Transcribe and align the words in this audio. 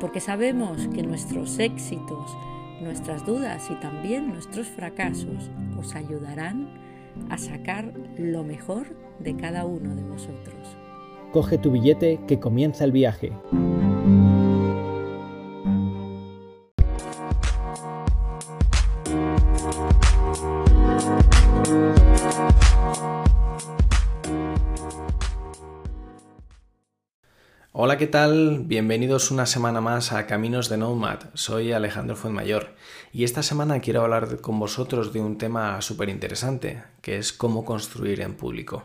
porque 0.00 0.20
sabemos 0.20 0.88
que 0.88 1.02
nuestros 1.02 1.58
éxitos, 1.58 2.36
nuestras 2.80 3.26
dudas 3.26 3.68
y 3.70 3.74
también 3.76 4.28
nuestros 4.28 4.66
fracasos 4.68 5.50
os 5.78 5.94
ayudarán 5.94 6.68
a 7.30 7.38
sacar 7.38 7.92
lo 8.16 8.44
mejor 8.44 8.86
de 9.18 9.36
cada 9.36 9.64
uno 9.64 9.94
de 9.94 10.02
vosotros. 10.02 10.76
Coge 11.32 11.58
tu 11.58 11.72
billete 11.72 12.20
que 12.26 12.38
comienza 12.38 12.84
el 12.84 12.92
viaje. 12.92 13.32
¿Qué 27.98 28.06
tal? 28.06 28.62
Bienvenidos 28.64 29.32
una 29.32 29.44
semana 29.44 29.80
más 29.80 30.12
a 30.12 30.28
Caminos 30.28 30.68
de 30.68 30.76
Nomad. 30.76 31.18
Soy 31.34 31.72
Alejandro 31.72 32.14
Fuenmayor 32.14 32.76
y 33.12 33.24
esta 33.24 33.42
semana 33.42 33.80
quiero 33.80 34.02
hablar 34.02 34.40
con 34.40 34.60
vosotros 34.60 35.12
de 35.12 35.20
un 35.20 35.36
tema 35.36 35.80
súper 35.82 36.08
interesante, 36.08 36.84
que 37.02 37.18
es 37.18 37.32
cómo 37.32 37.64
construir 37.64 38.20
en 38.20 38.34
público. 38.34 38.84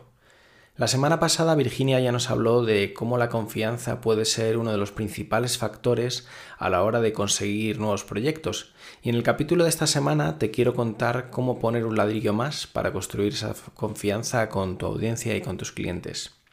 La 0.76 0.88
semana 0.88 1.20
pasada 1.20 1.54
Virginia 1.54 2.00
ya 2.00 2.10
nos 2.10 2.28
habló 2.28 2.64
de 2.64 2.92
cómo 2.92 3.16
la 3.16 3.28
confianza 3.28 4.00
puede 4.00 4.24
ser 4.24 4.58
uno 4.58 4.72
de 4.72 4.78
los 4.78 4.90
principales 4.90 5.58
factores 5.58 6.26
a 6.58 6.68
la 6.68 6.82
hora 6.82 7.00
de 7.00 7.12
conseguir 7.12 7.78
nuevos 7.78 8.02
proyectos. 8.02 8.74
Y 9.00 9.10
en 9.10 9.14
el 9.14 9.22
capítulo 9.22 9.62
de 9.62 9.70
esta 9.70 9.86
semana 9.86 10.40
te 10.40 10.50
quiero 10.50 10.74
contar 10.74 11.30
cómo 11.30 11.60
poner 11.60 11.84
un 11.84 11.96
ladrillo 11.96 12.32
más 12.32 12.66
para 12.66 12.92
construir 12.92 13.34
esa 13.34 13.54
confianza 13.74 14.48
con 14.48 14.76
tu 14.76 14.86
audiencia 14.86 15.36
y 15.36 15.40
con 15.40 15.56
tus 15.56 15.70
clientes. 15.70 16.43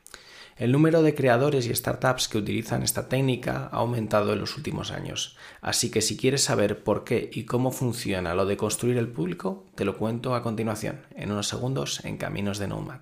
El 0.62 0.72
número 0.74 1.02
de 1.02 1.16
creadores 1.16 1.66
y 1.66 1.74
startups 1.74 2.28
que 2.28 2.38
utilizan 2.38 2.84
esta 2.84 3.10
técnica 3.10 3.68
ha 3.72 3.78
aumentado 3.78 4.32
en 4.32 4.38
los 4.38 4.58
últimos 4.58 4.92
años, 4.92 5.36
así 5.60 5.90
que 5.90 6.02
si 6.02 6.18
quieres 6.18 6.44
saber 6.44 6.84
por 6.84 7.04
qué 7.04 7.32
y 7.34 7.46
cómo 7.46 7.72
funciona 7.72 8.36
lo 8.36 8.46
de 8.46 8.58
construir 8.58 8.98
el 8.98 9.08
público, 9.08 9.72
te 9.74 9.86
lo 9.86 9.98
cuento 9.98 10.36
a 10.36 10.44
continuación, 10.44 11.02
en 11.16 11.32
unos 11.32 11.48
segundos 11.48 12.06
en 12.06 12.18
Caminos 12.18 12.60
de 12.60 12.68
Nomad. 12.68 13.00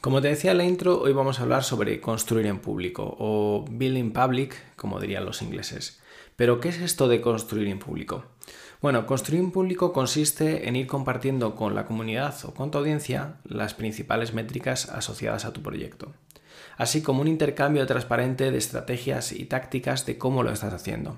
Como 0.00 0.20
te 0.22 0.28
decía 0.28 0.52
en 0.52 0.58
la 0.58 0.64
intro, 0.66 1.00
hoy 1.00 1.12
vamos 1.12 1.40
a 1.40 1.42
hablar 1.42 1.64
sobre 1.64 2.00
construir 2.00 2.46
en 2.46 2.60
público 2.60 3.16
o 3.18 3.64
building 3.68 4.12
public, 4.12 4.54
como 4.76 5.00
dirían 5.00 5.24
los 5.24 5.42
ingleses. 5.42 6.00
Pero, 6.36 6.60
¿qué 6.60 6.68
es 6.68 6.80
esto 6.80 7.08
de 7.08 7.20
construir 7.20 7.66
en 7.66 7.80
público? 7.80 8.26
Bueno, 8.82 9.06
construir 9.06 9.40
un 9.40 9.52
público 9.52 9.92
consiste 9.92 10.68
en 10.68 10.74
ir 10.74 10.88
compartiendo 10.88 11.54
con 11.54 11.76
la 11.76 11.86
comunidad 11.86 12.34
o 12.44 12.52
con 12.52 12.72
tu 12.72 12.78
audiencia 12.78 13.36
las 13.44 13.74
principales 13.74 14.34
métricas 14.34 14.88
asociadas 14.88 15.44
a 15.44 15.52
tu 15.52 15.62
proyecto, 15.62 16.12
así 16.76 17.00
como 17.00 17.20
un 17.20 17.28
intercambio 17.28 17.86
transparente 17.86 18.50
de 18.50 18.58
estrategias 18.58 19.30
y 19.30 19.44
tácticas 19.44 20.04
de 20.04 20.18
cómo 20.18 20.42
lo 20.42 20.50
estás 20.50 20.74
haciendo. 20.74 21.16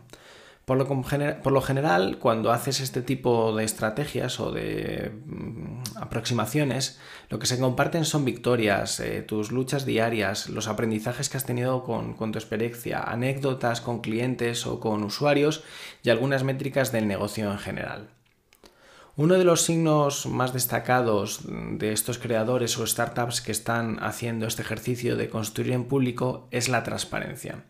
Por 0.64 0.78
lo, 0.78 1.60
general, 1.60 2.18
cuando 2.18 2.50
haces 2.50 2.80
este 2.80 3.02
tipo 3.02 3.54
de 3.54 3.64
estrategias 3.64 4.40
o 4.40 4.50
de 4.50 5.12
mm, 5.26 5.82
aproximaciones, 5.96 6.98
lo 7.28 7.38
que 7.38 7.46
se 7.46 7.58
comparten 7.58 8.06
son 8.06 8.24
victorias, 8.24 8.98
eh, 9.00 9.20
tus 9.20 9.52
luchas 9.52 9.84
diarias, 9.84 10.48
los 10.48 10.66
aprendizajes 10.66 11.28
que 11.28 11.36
has 11.36 11.44
tenido 11.44 11.84
con, 11.84 12.14
con 12.14 12.32
tu 12.32 12.38
experiencia, 12.38 13.02
anécdotas 13.02 13.82
con 13.82 14.00
clientes 14.00 14.66
o 14.66 14.80
con 14.80 15.04
usuarios 15.04 15.64
y 16.02 16.08
algunas 16.08 16.44
métricas 16.44 16.92
del 16.92 17.08
negocio 17.08 17.52
en 17.52 17.58
general. 17.58 18.08
Uno 19.16 19.34
de 19.34 19.44
los 19.44 19.62
signos 19.62 20.26
más 20.26 20.52
destacados 20.52 21.42
de 21.46 21.92
estos 21.92 22.18
creadores 22.18 22.76
o 22.78 22.86
startups 22.86 23.42
que 23.42 23.52
están 23.52 24.02
haciendo 24.02 24.46
este 24.46 24.62
ejercicio 24.62 25.14
de 25.16 25.28
construir 25.28 25.72
en 25.72 25.84
público 25.84 26.48
es 26.50 26.68
la 26.68 26.82
transparencia. 26.82 27.64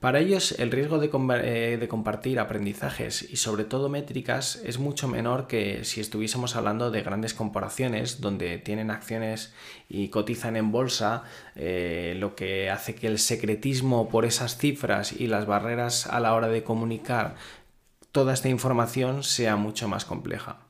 Para 0.00 0.20
ellos 0.20 0.52
el 0.60 0.70
riesgo 0.70 1.02
eh, 1.02 1.76
de, 1.80 1.88
compartir 1.88 2.38
aprendizajes 2.38 3.22
y 3.28 3.36
sobre 3.36 3.64
todo 3.64 3.88
métricas 3.88 4.60
es 4.64 4.78
mucho 4.78 5.08
menor 5.08 5.48
que 5.48 5.84
si 5.84 6.00
estuviésemos 6.00 6.54
hablando 6.54 6.92
de 6.92 7.02
grandes 7.02 7.34
corporaciones 7.34 8.20
donde 8.20 8.58
tienen 8.58 8.92
acciones 8.92 9.52
y 9.88 10.08
cotizan 10.08 10.54
en 10.56 10.70
bolsa, 10.70 11.24
eh, 11.56 12.14
lo 12.16 12.36
que 12.36 12.70
hace 12.70 12.94
que 12.94 13.08
el 13.08 13.18
secretismo 13.18 14.08
por 14.08 14.24
esas 14.24 14.56
cifras 14.56 15.12
y 15.12 15.26
las 15.26 15.46
barreras 15.46 16.06
a 16.06 16.20
la 16.20 16.32
hora 16.32 16.46
de 16.46 16.62
comunicar 16.62 17.34
toda 18.12 18.34
esta 18.34 18.48
información 18.48 19.24
sea 19.24 19.56
mucho 19.56 19.88
más 19.88 20.04
compleja 20.04 20.67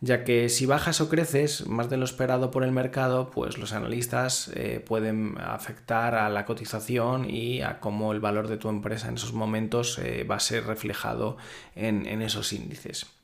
ya 0.00 0.24
que 0.24 0.48
si 0.48 0.66
bajas 0.66 1.00
o 1.00 1.08
creces 1.08 1.66
más 1.66 1.88
de 1.88 1.96
lo 1.96 2.04
esperado 2.04 2.50
por 2.50 2.64
el 2.64 2.72
mercado, 2.72 3.30
pues 3.30 3.58
los 3.58 3.72
analistas 3.72 4.50
eh, 4.54 4.84
pueden 4.84 5.36
afectar 5.38 6.14
a 6.14 6.28
la 6.28 6.44
cotización 6.44 7.28
y 7.30 7.62
a 7.62 7.80
cómo 7.80 8.12
el 8.12 8.20
valor 8.20 8.48
de 8.48 8.58
tu 8.58 8.68
empresa 8.68 9.08
en 9.08 9.14
esos 9.14 9.32
momentos 9.32 9.98
eh, 9.98 10.24
va 10.24 10.36
a 10.36 10.40
ser 10.40 10.66
reflejado 10.66 11.36
en 11.74 12.22
esos 12.22 12.52
índices. 12.52 13.15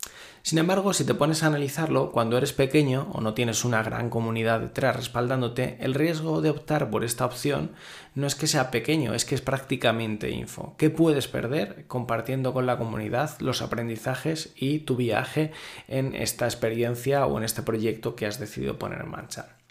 Sin 0.45 0.59
embargo, 0.59 0.93
si 0.93 1.05
te 1.05 1.15
pones 1.15 1.45
a 1.45 1.47
analizarlo, 1.47 2.11
cuando 2.11 2.37
eres 2.37 2.53
pequeño 2.53 3.09
o 3.13 3.21
no 3.21 3.33
tienes 3.33 3.65
una 3.65 3.81
gran 3.85 4.11
comunidad 4.11 4.59
detrás 4.59 4.97
respaldándote, 4.97 5.77
el 5.79 5.95
riesgo 5.95 6.43
de 6.43 6.51
optar 6.51 6.91
por 6.91 7.05
esta 7.05 7.25
opción 7.25 7.71
no 8.17 8.27
es 8.27 8.35
que 8.35 8.49
sea 8.49 8.73
pequeño, 8.73 9.15
es 9.15 9.25
que 9.25 9.37
es 9.37 9.41
prácticamente 9.41 10.31
info. 10.31 10.75
¿Qué 10.79 10.91
puedes 10.91 11.29
perder 11.29 11.87
compartiendo 11.87 12.53
con 12.53 12.67
la 12.67 12.77
comunidad 12.77 13.39
los 13.39 13.63
aprendizajes 13.63 14.53
y 14.57 14.81
tu 14.81 14.97
viaje 14.97 15.53
en 15.87 16.13
esta 16.17 16.47
experiencia 16.47 17.25
o 17.27 17.39
en 17.39 17.45
este 17.45 17.63
proyecto 17.63 18.17
que 18.17 18.27
has 18.27 18.41
decidido 18.41 18.81
poner 18.81 19.01
en 19.01 19.11
marcha? 19.11 19.62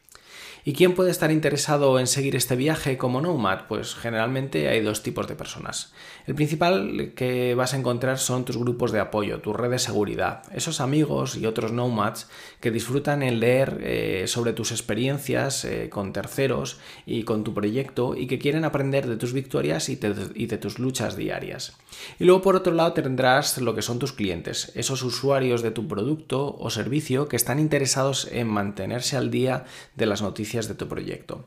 ¿Y 0.64 0.74
quién 0.74 0.94
puede 0.94 1.10
estar 1.10 1.32
interesado 1.32 1.98
en 1.98 2.06
seguir 2.06 2.36
este 2.36 2.56
viaje 2.56 2.96
como 2.96 3.20
Nomad? 3.20 3.62
Pues 3.68 3.96
generalmente 3.96 4.68
hay 4.68 4.82
dos 4.82 5.02
tipos 5.02 5.28
de 5.28 5.34
personas. 5.34 5.92
El 6.28 6.36
principal 6.36 7.14
que 7.16 7.56
vas 7.56 7.74
a 7.74 7.78
encontrar 7.78 8.20
son 8.20 8.46
tus 8.46 8.58
grupos 8.58 8.92
de 8.92 9.00
apoyo, 9.00 9.40
tu 9.40 9.54
red 9.54 9.72
de 9.72 9.80
seguridad, 9.80 10.44
esos 10.54 10.80
amigos 10.80 11.36
y 11.36 11.48
otros 11.48 11.72
Nomads 11.72 12.30
que 12.60 12.70
disfrutan 12.70 13.24
en 13.24 13.40
leer 13.40 13.80
eh, 13.82 14.26
sobre 14.28 14.54
tus 14.54 14.72
experiencias 14.72 15.66
eh, 15.66 15.90
con 15.90 16.14
terceros 16.14 16.80
y 17.08 17.24
con 17.24 17.44
tu 17.44 17.56
proyecto 17.56 18.16
y 18.16 18.28
que 18.28 18.38
quieren 18.38 18.64
aprender 18.64 19.08
de 19.08 19.18
tus 19.18 19.34
victorias 19.34 19.90
y 19.90 19.96
de 19.96 20.58
tus 20.60 20.78
luchas 20.78 21.16
diarias. 21.16 21.76
Y 22.20 22.26
luego 22.26 22.44
por 22.44 22.56
otro 22.56 22.74
lado 22.74 22.94
tendrás 22.94 23.58
lo 23.58 23.74
que 23.74 23.82
son 23.82 23.98
tus 23.98 24.14
clientes, 24.14 24.72
esos 24.76 25.02
usuarios 25.02 25.64
de 25.64 25.72
tu 25.72 25.88
producto 25.88 26.56
o 26.60 26.70
servicio 26.70 27.28
que 27.28 27.36
están 27.36 27.58
interesados 27.58 28.28
en 28.32 28.48
mantenerse 28.48 29.18
al 29.18 29.32
día 29.32 29.66
de 29.96 30.06
las 30.06 30.22
noticias 30.22 30.51
de 30.52 30.76
tu 30.76 30.88
proyecto. 30.88 31.46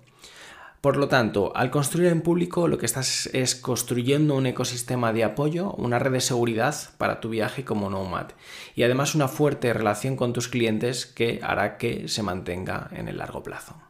Por 0.81 0.99
lo 0.99 1.09
tanto, 1.09 1.51
al 1.57 1.71
construir 1.71 2.09
en 2.09 2.21
público 2.21 2.69
lo 2.69 2.77
que 2.77 2.85
estás 2.85 3.27
es 3.33 3.55
construyendo 3.55 4.35
un 4.35 4.47
ecosistema 4.47 5.15
de 5.15 5.25
apoyo, 5.25 5.73
una 5.73 5.99
red 5.99 6.13
de 6.13 6.21
seguridad 6.21 6.75
para 6.99 7.21
tu 7.21 7.31
viaje 7.31 7.65
como 7.65 7.89
Nomad 7.89 8.33
y 8.75 8.83
además 8.83 9.15
una 9.15 9.29
fuerte 9.29 9.73
relación 9.73 10.17
con 10.17 10.35
tus 10.35 10.49
clientes 10.49 11.07
que 11.07 11.41
hará 11.43 11.79
que 11.79 12.09
se 12.09 12.23
mantenga 12.23 12.91
en 12.93 13.09
el 13.09 13.17
largo 13.17 13.43
plazo. 13.43 13.84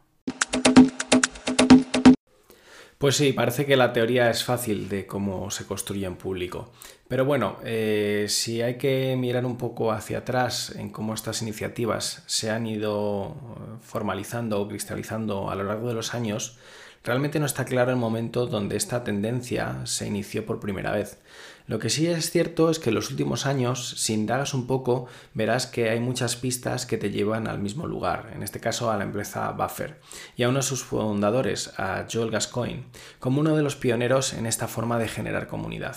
Pues 3.05 3.17
sí, 3.17 3.35
parece 3.35 3.67
que 3.67 3.77
la 3.77 3.93
teoría 3.93 4.31
es 4.31 4.45
fácil 4.45 4.89
de 4.89 5.07
cómo 5.07 5.51
se 5.51 5.67
construye 5.67 6.07
en 6.07 6.17
público. 6.17 6.73
Pero 7.07 7.27
bueno, 7.27 7.59
eh, 7.63 8.25
si 8.31 8.63
hay 8.63 8.79
que 8.79 9.15
mirar 9.19 9.45
un 9.45 9.59
poco 9.59 9.93
hacia 9.93 10.21
atrás 10.21 10.71
en 10.75 10.89
cómo 10.89 11.13
estas 11.13 11.43
iniciativas 11.43 12.23
se 12.25 12.51
han 12.51 12.67
ido 12.67 13.37
formalizando 13.83 14.59
o 14.59 14.67
cristalizando 14.69 15.51
a 15.51 15.55
lo 15.55 15.65
largo 15.65 15.89
de 15.89 15.93
los 15.93 16.15
años, 16.15 16.57
realmente 17.03 17.39
no 17.39 17.45
está 17.45 17.67
claro 17.67 17.91
el 17.91 17.99
momento 17.99 18.47
donde 18.47 18.79
esta 18.79 19.05
tendencia 19.05 19.85
se 19.85 20.07
inició 20.07 20.47
por 20.47 20.59
primera 20.59 20.91
vez. 20.91 21.19
Lo 21.67 21.79
que 21.79 21.89
sí 21.89 22.07
es 22.07 22.31
cierto 22.31 22.69
es 22.69 22.79
que 22.79 22.91
en 22.91 22.95
los 22.95 23.11
últimos 23.11 23.47
años, 23.47 23.95
si 23.97 24.13
indagas 24.13 24.53
un 24.53 24.67
poco, 24.67 25.07
verás 25.33 25.67
que 25.67 25.89
hay 25.89 25.99
muchas 25.99 26.37
pistas 26.37 26.85
que 26.85 26.99
te 26.99 27.11
llevan 27.11 27.49
al 27.49 27.59
mismo 27.59 27.87
lugar, 27.87 28.33
en 28.35 28.43
este 28.43 28.61
caso 28.61 28.91
a 28.91 28.99
la 28.99 29.05
empresa 29.05 29.51
Buffer, 29.53 29.99
y 30.37 30.43
a 30.43 30.51
uno 30.51 30.59
de 30.59 30.63
sus 30.63 30.85
fundadores, 30.85 31.73
a 31.79 32.05
Joel 32.13 32.31
Gascoigne, 32.31 32.85
como 33.19 33.41
uno 33.41 33.57
de 33.57 33.63
los 33.63 33.77
pioneros 33.77 34.35
en 34.35 34.45
esta 34.45 34.69
forma 34.69 34.99
de 34.99 35.09
generar 35.09 35.47
comunidad. 35.47 35.97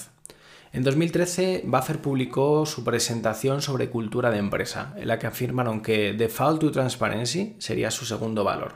En 0.72 0.84
2013, 0.84 1.64
Buffer 1.66 2.00
publicó 2.02 2.66
su 2.66 2.86
presentación 2.86 3.62
sobre 3.62 3.90
cultura 3.90 4.32
de 4.32 4.38
empresa, 4.38 4.94
en 4.96 5.10
la 5.10 5.20
que 5.20 5.28
afirmaron 5.28 5.82
que 5.82 6.14
Default 6.14 6.62
to 6.62 6.72
Transparency 6.72 7.58
sería 7.60 7.92
su 7.92 8.06
segundo 8.06 8.46
valor, 8.46 8.76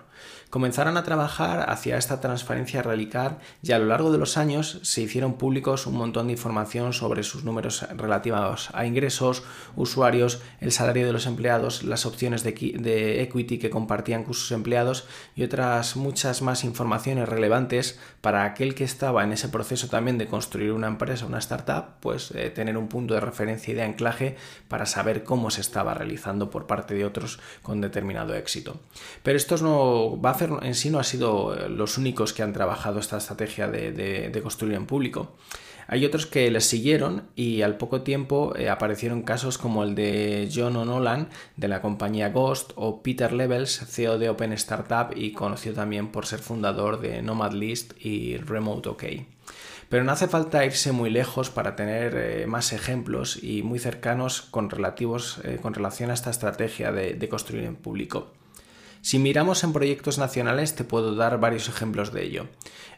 comenzaron 0.51 0.98
a 0.98 1.03
trabajar 1.03 1.69
hacia 1.69 1.98
esta 1.98 2.19
transparencia 2.19 2.83
radical 2.83 3.39
y 3.63 3.71
a 3.71 3.80
lo 3.80 3.86
largo 3.86 4.12
de 4.12 4.18
los 4.18 4.38
años 4.38 4.80
se 4.83 5.01
hicieron 5.01 5.36
públicos 5.36 5.88
un 5.88 5.95
montón 5.95 6.27
de 6.27 6.33
información 6.33 6.92
sobre 6.92 7.24
sus 7.24 7.45
números 7.45 7.88
relativos 7.95 8.69
a 8.74 8.86
ingresos, 8.86 9.44
usuarios, 9.77 10.42
el 10.59 10.74
salario 10.74 11.07
de 11.07 11.13
los 11.13 11.25
empleados, 11.25 11.83
las 11.83 12.06
opciones 12.06 12.44
de, 12.44 13.21
equity 13.21 13.59
que 13.59 13.69
compartían 13.69 14.25
con 14.25 14.33
sus 14.33 14.51
empleados 14.51 15.07
y 15.38 15.44
otras 15.44 15.95
muchas 15.95 16.42
más 16.42 16.65
informaciones 16.65 17.30
relevantes 17.30 17.98
para 18.19 18.44
aquel 18.44 18.75
que 18.75 18.83
estaba 18.83 19.24
en 19.24 19.31
ese 19.31 19.48
proceso 19.48 19.88
también 19.88 20.18
de 20.18 20.27
construir 20.27 20.74
una 20.74 20.88
empresa, 20.88 21.25
una 21.25 21.39
startup, 21.39 21.95
pues 22.01 22.31
eh, 22.31 22.50
tener 22.50 22.77
un 22.77 22.89
punto 22.89 23.13
de 23.13 23.21
referencia 23.21 23.71
y 23.71 23.75
de 23.75 23.83
anclaje 23.83 24.36
para 24.68 24.86
saber 24.86 25.24
cómo 25.24 25.50
se 25.50 25.62
estaba 25.62 25.94
realizando 25.94 26.50
por 26.50 26.68
parte 26.68 26.94
de 26.94 27.06
otros 27.06 27.39
con 27.62 27.80
determinado 27.80 28.36
éxito. 28.36 28.81
Pero 29.24 29.38
estos 29.38 29.62
no, 29.62 30.18
En 30.42 30.76
sí 30.76 30.90
no 30.90 31.00
ha 31.00 31.04
sido 31.04 31.56
eh, 31.56 31.70
los 31.70 31.98
únicos 31.98 32.34
que 32.34 32.42
han 32.42 32.54
trabajado 32.54 33.00
esta 33.00 33.18
estrategia 33.18 33.68
de, 33.68 34.40
construir 34.42 34.74
en 34.76 34.88
público. 34.88 35.34
Hay 35.88 36.06
otros 36.06 36.26
que 36.26 36.50
les 36.50 36.66
siguieron 36.66 37.24
y 37.36 37.62
al 37.62 37.78
poco 37.78 38.02
tiempo 38.02 38.56
eh, 38.56 38.70
aparecieron 38.70 39.24
casos 39.24 39.58
como 39.58 39.84
el 39.84 39.94
de 39.94 40.50
John 40.54 40.76
O'Nolan 40.78 41.30
de 41.58 41.68
la 41.68 41.82
compañía 41.82 42.30
Ghost 42.30 42.72
o 42.76 43.04
Peter 43.04 43.34
Levels, 43.34 43.86
CEO 43.88 44.18
de 44.18 44.30
Open 44.30 44.54
Startup 44.54 45.16
y 45.16 45.34
conocido 45.34 45.76
también 45.76 46.08
por 46.08 46.26
ser 46.26 46.40
fundador 46.40 47.02
de 47.02 47.22
Nomad 47.22 47.52
List 47.52 47.94
y 48.04 48.38
Remote 48.38 48.90
OK. 48.90 49.04
Pero 49.90 50.06
no 50.06 50.14
hace 50.14 50.30
falta 50.30 50.66
irse 50.66 50.94
muy 50.94 51.10
lejos 51.10 51.50
para 51.50 51.76
tener 51.76 52.16
eh, 52.16 52.48
más 52.48 52.72
ejemplos 52.72 53.44
y 53.44 53.62
muy 53.62 53.78
cercanos 53.78 54.42
con, 54.42 54.70
relativos, 54.70 55.42
con 55.62 55.74
relación 55.74 56.10
a 56.10 56.14
esta 56.14 56.30
estrategia 56.30 56.92
de 56.94 57.30
construir 57.30 57.66
en 57.66 57.76
público. 57.76 58.32
Si 59.01 59.18
miramos 59.18 59.63
en 59.63 59.74
proyectos 59.74 60.19
nacionales 60.19 60.75
te 60.75 60.83
puedo 60.83 61.15
dar 61.15 61.39
varios 61.39 61.68
ejemplos 61.68 62.13
de 62.13 62.24
ello. 62.24 62.48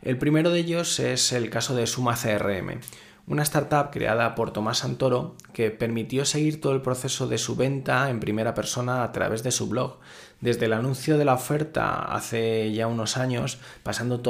El 0.01 0.17
primero 0.17 0.50
de 0.50 0.59
ellos 0.59 1.00
es 1.00 1.31
el 1.31 1.50
caso 1.50 1.75
de 1.75 1.88
Suma 1.88 2.15
CRM, 2.15 2.81
una 3.25 3.44
startup 3.44 3.89
creada 3.89 4.35
por 4.35 4.51
Tomás 4.51 4.79
Santoro 4.79 5.38
que 5.53 5.71
permitió 5.71 6.25
seguir 6.25 6.59
todo 6.59 6.73
el 6.73 6.81
proceso 6.81 7.27
de 7.27 7.38
su 7.38 7.55
venta 7.55 8.09
en 8.09 8.19
primera 8.19 8.53
persona 8.53 9.03
a 9.03 9.13
través 9.13 9.44
de 9.44 9.51
su 9.51 9.69
blog, 9.69 10.00
desde 10.41 10.65
el 10.65 10.73
anuncio 10.73 11.17
de 11.17 11.23
la 11.23 11.35
oferta 11.35 12.01
hace 12.13 12.73
ya 12.73 12.88
unos 12.88 13.15
años, 13.15 13.59
pasando 13.81 14.21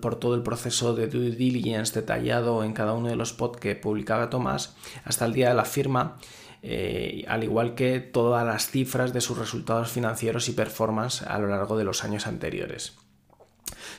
por 0.00 0.14
todo 0.20 0.34
el 0.36 0.42
proceso 0.44 0.94
de 0.94 1.08
due 1.08 1.32
diligence 1.32 1.98
detallado 2.00 2.62
en 2.62 2.74
cada 2.74 2.92
uno 2.92 3.08
de 3.08 3.16
los 3.16 3.32
pods 3.32 3.58
que 3.58 3.74
publicaba 3.74 4.30
Tomás, 4.30 4.76
hasta 5.02 5.24
el 5.24 5.32
día 5.32 5.48
de 5.48 5.56
la 5.56 5.64
firma, 5.64 6.16
eh, 6.62 7.24
al 7.28 7.44
igual 7.44 7.74
que 7.74 8.00
todas 8.00 8.44
las 8.46 8.70
cifras 8.70 9.12
de 9.12 9.20
sus 9.20 9.38
resultados 9.38 9.90
financieros 9.90 10.48
y 10.48 10.52
performance 10.52 11.22
a 11.22 11.38
lo 11.38 11.48
largo 11.48 11.76
de 11.76 11.84
los 11.84 12.04
años 12.04 12.26
anteriores. 12.26 12.96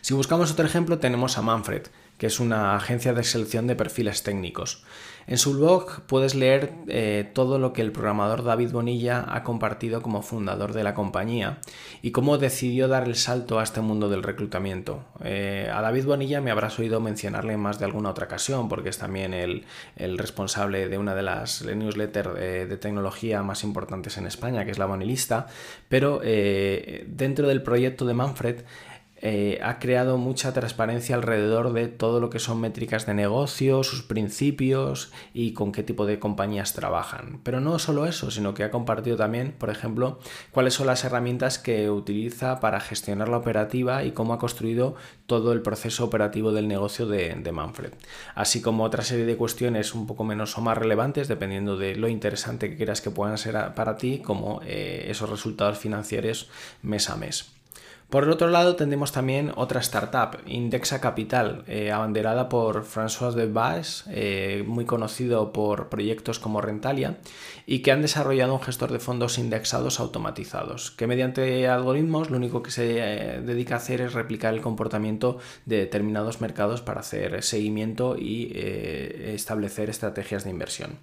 Si 0.02 0.14
buscamos 0.14 0.52
otro 0.52 0.66
ejemplo 0.66 1.00
tenemos 1.00 1.38
a 1.38 1.42
Manfred, 1.42 1.88
que 2.18 2.28
es 2.28 2.40
una 2.40 2.76
agencia 2.76 3.14
de 3.14 3.24
selección 3.24 3.68
de 3.68 3.76
perfiles 3.76 4.24
técnicos. 4.24 4.84
En 5.30 5.38
su 5.38 5.54
blog 5.54 6.02
puedes 6.08 6.34
leer 6.34 6.74
eh, 6.88 7.30
todo 7.36 7.60
lo 7.60 7.72
que 7.72 7.84
el 7.84 7.92
programador 7.92 8.44
David 8.44 8.72
Bonilla 8.72 9.24
ha 9.30 9.44
compartido 9.44 10.02
como 10.02 10.24
fundador 10.24 10.74
de 10.74 10.84
la 10.84 10.96
compañía 10.96 11.60
y 12.02 12.10
cómo 12.10 12.40
decidió 12.40 12.88
dar 12.88 13.04
el 13.04 13.14
salto 13.14 13.60
a 13.60 13.64
este 13.64 13.80
mundo 13.80 14.10
del 14.10 14.24
reclutamiento. 14.24 15.06
Eh, 15.24 15.70
a 15.72 15.84
David 15.84 16.06
Bonilla 16.06 16.42
me 16.42 16.50
habrás 16.50 16.80
oído 16.80 17.00
mencionarle 17.00 17.54
en 17.54 17.60
más 17.60 17.78
de 17.78 17.86
alguna 17.86 18.10
otra 18.10 18.26
ocasión 18.26 18.70
porque 18.70 18.90
es 18.90 18.98
también 18.98 19.36
el, 19.36 19.66
responsable 20.18 20.90
de 20.90 20.98
una 20.98 21.14
de 21.14 21.22
las 21.22 21.64
newsletters 21.64 22.34
de, 22.34 22.66
de, 22.66 22.78
tecnología 22.78 23.44
más 23.44 23.64
importantes 23.64 24.18
en 24.18 24.26
España, 24.26 24.66
que 24.66 24.72
es 24.72 24.80
la 24.80 24.88
Bonilista, 24.88 25.46
pero 25.90 26.22
eh, 26.24 27.06
dentro 27.08 27.48
del 27.48 27.62
proyecto 27.62 28.04
de 28.06 28.16
Manfred 28.16 28.62
eh, 29.21 29.60
ha 29.62 29.80
creado 29.80 30.18
mucha 30.18 30.54
transparencia 30.54 31.16
alrededor 31.16 31.74
de 31.74 31.88
todo 31.88 32.19
lo 32.19 32.30
que 32.30 32.39
son 32.39 32.62
métricas 32.62 33.06
de 33.06 33.13
negocio, 33.13 33.83
sus 33.83 34.01
principios 34.01 35.12
y 35.33 35.54
con 35.54 35.71
qué 35.71 35.83
tipo 35.83 36.06
de 36.06 36.19
compañías 36.19 36.74
trabajan. 36.74 37.42
Pero 37.44 37.60
no 37.60 37.80
solo 37.80 38.06
eso, 38.06 38.31
sino 38.31 38.54
que 38.54 38.63
ha 38.63 38.71
compartido 38.71 39.18
también, 39.18 39.54
por 39.57 39.69
ejemplo, 39.69 40.19
cuáles 40.51 40.74
son 40.74 40.88
las 40.88 41.04
herramientas 41.04 41.60
que 41.60 41.89
utiliza 41.89 42.60
para 42.60 42.80
gestionar 42.80 43.27
la 43.27 43.38
operativa 43.38 44.04
y 44.04 44.12
cómo 44.12 44.33
ha 44.33 44.39
construido 44.39 44.95
todo 45.25 45.51
el 45.51 45.62
proceso 45.62 46.06
operativo 46.06 46.51
del 46.51 46.68
negocio 46.68 47.06
de, 47.06 47.50
Manfred. 47.51 47.94
Así 48.36 48.62
como 48.62 48.83
otra 48.83 49.04
serie 49.04 49.25
de 49.25 49.36
cuestiones 49.36 49.95
un 49.95 50.07
poco 50.07 50.24
menos 50.24 50.57
o 50.57 50.62
más 50.62 50.77
relevantes, 50.77 51.27
dependiendo 51.27 51.77
de 51.77 51.95
lo 51.95 52.07
interesante 52.07 52.69
que 52.69 52.77
quieras 52.77 53.01
que 53.01 53.12
puedan 53.12 53.38
ser 53.38 53.74
para 53.74 53.98
ti, 53.98 54.19
como 54.19 54.62
eh, 54.66 55.07
esos 55.10 55.30
resultados 55.30 55.77
financieros 55.77 56.50
mes 56.83 57.10
a 57.10 57.16
mes. 57.16 57.59
Por 58.10 58.24
el 58.24 58.32
otro 58.32 58.48
lado, 58.48 58.76
tendremos 58.76 59.12
también 59.12 59.52
otra 59.56 59.82
startup, 59.82 60.40
Indexa 60.48 61.00
Capital, 61.00 61.64
eh, 61.68 61.92
abanderada 61.92 62.50
por 62.50 62.84
François 62.84 63.36
de 63.36 63.46
Baes, 63.46 64.06
eh, 64.10 64.64
muy 64.66 64.86
conocido 64.86 65.54
por 65.54 65.90
proyectos 65.90 66.40
como 66.40 66.60
Rentalia, 66.60 67.20
y 67.68 67.80
que 67.80 67.92
han 67.92 68.02
desarrollado 68.02 68.56
un 68.56 68.62
gestor 68.62 68.92
de 68.92 68.98
fondos 68.98 69.38
indexados 69.38 70.00
automatizados, 70.00 70.90
que 70.90 71.06
mediante 71.06 71.68
algoritmos 71.68 72.32
lo 72.32 72.38
único 72.38 72.64
que 72.64 72.72
se 72.72 72.98
eh, 72.98 73.42
dedica 73.42 73.76
a 73.76 73.78
hacer 73.78 74.02
es 74.02 74.14
replicar 74.14 74.56
el 74.56 74.62
comportamiento 74.62 75.38
de 75.68 75.78
determinados 75.78 76.42
mercados 76.42 76.82
para 76.82 77.02
hacer 77.02 77.44
seguimiento 77.44 78.18
y 78.18 78.52
establecer 78.56 79.92
estrategias 79.92 80.44
de 80.44 80.50
inversión. 80.50 80.98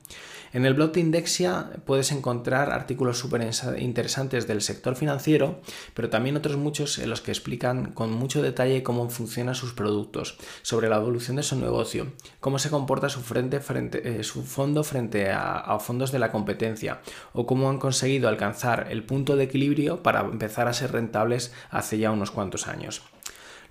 En 0.56 0.64
el 0.64 0.72
blog 0.72 0.92
de 0.92 1.00
Indexia 1.00 1.68
puedes 1.84 2.12
encontrar 2.12 2.70
artículos 2.70 3.18
súper 3.18 3.46
interesantes 3.76 4.46
del 4.46 4.62
sector 4.62 4.96
financiero, 4.96 5.60
pero 5.92 6.08
también 6.08 6.34
otros 6.34 6.56
muchos 6.56 6.98
en 6.98 7.10
los 7.10 7.20
que 7.20 7.30
explican 7.30 7.92
con 7.92 8.10
mucho 8.10 8.40
detalle 8.40 8.82
cómo 8.82 9.10
funcionan 9.10 9.54
sus 9.54 9.74
productos, 9.74 10.38
sobre 10.62 10.88
la 10.88 10.96
evolución 10.96 11.36
de 11.36 11.42
su 11.42 11.56
negocio, 11.56 12.06
cómo 12.40 12.58
se 12.58 12.70
comporta 12.70 13.10
su, 13.10 13.20
frente, 13.20 13.60
frente, 13.60 14.20
eh, 14.20 14.24
su 14.24 14.44
fondo 14.44 14.82
frente 14.82 15.30
a, 15.30 15.58
a 15.58 15.78
fondos 15.78 16.10
de 16.10 16.20
la 16.20 16.32
competencia 16.32 17.02
o 17.34 17.44
cómo 17.44 17.68
han 17.68 17.78
conseguido 17.78 18.26
alcanzar 18.26 18.86
el 18.90 19.04
punto 19.04 19.36
de 19.36 19.44
equilibrio 19.44 20.02
para 20.02 20.20
empezar 20.20 20.68
a 20.68 20.72
ser 20.72 20.90
rentables 20.90 21.52
hace 21.68 21.98
ya 21.98 22.10
unos 22.10 22.30
cuantos 22.30 22.66
años. 22.66 23.02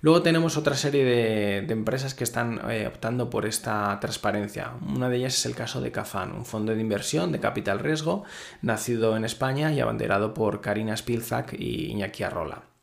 Luego 0.06 0.22
tenemos 0.22 0.56
otra 0.56 0.76
serie 0.76 1.04
de, 1.04 1.72
empresas 1.72 2.14
que 2.14 2.22
están 2.22 2.60
eh, 2.70 2.86
optando 2.86 3.28
por 3.28 3.44
esta 3.44 3.98
transparencia. 4.00 4.74
Una 4.80 5.08
de 5.08 5.16
ellas 5.16 5.34
es 5.34 5.46
el 5.46 5.56
caso 5.56 5.80
de 5.80 5.90
Cafan, 5.90 6.30
un 6.30 6.44
fondo 6.44 6.72
de 6.72 6.80
inversión 6.80 7.32
de 7.32 7.40
capital 7.40 7.80
riesgo 7.80 8.22
nacido 8.62 9.16
en 9.16 9.24
España 9.24 9.72
y 9.72 9.80
abanderado 9.80 10.32
por 10.32 10.60
Karina 10.60 10.96
Spilzak 10.96 11.54
y 11.54 11.86
Iñaki 11.86 12.22
Arrola. 12.22 12.75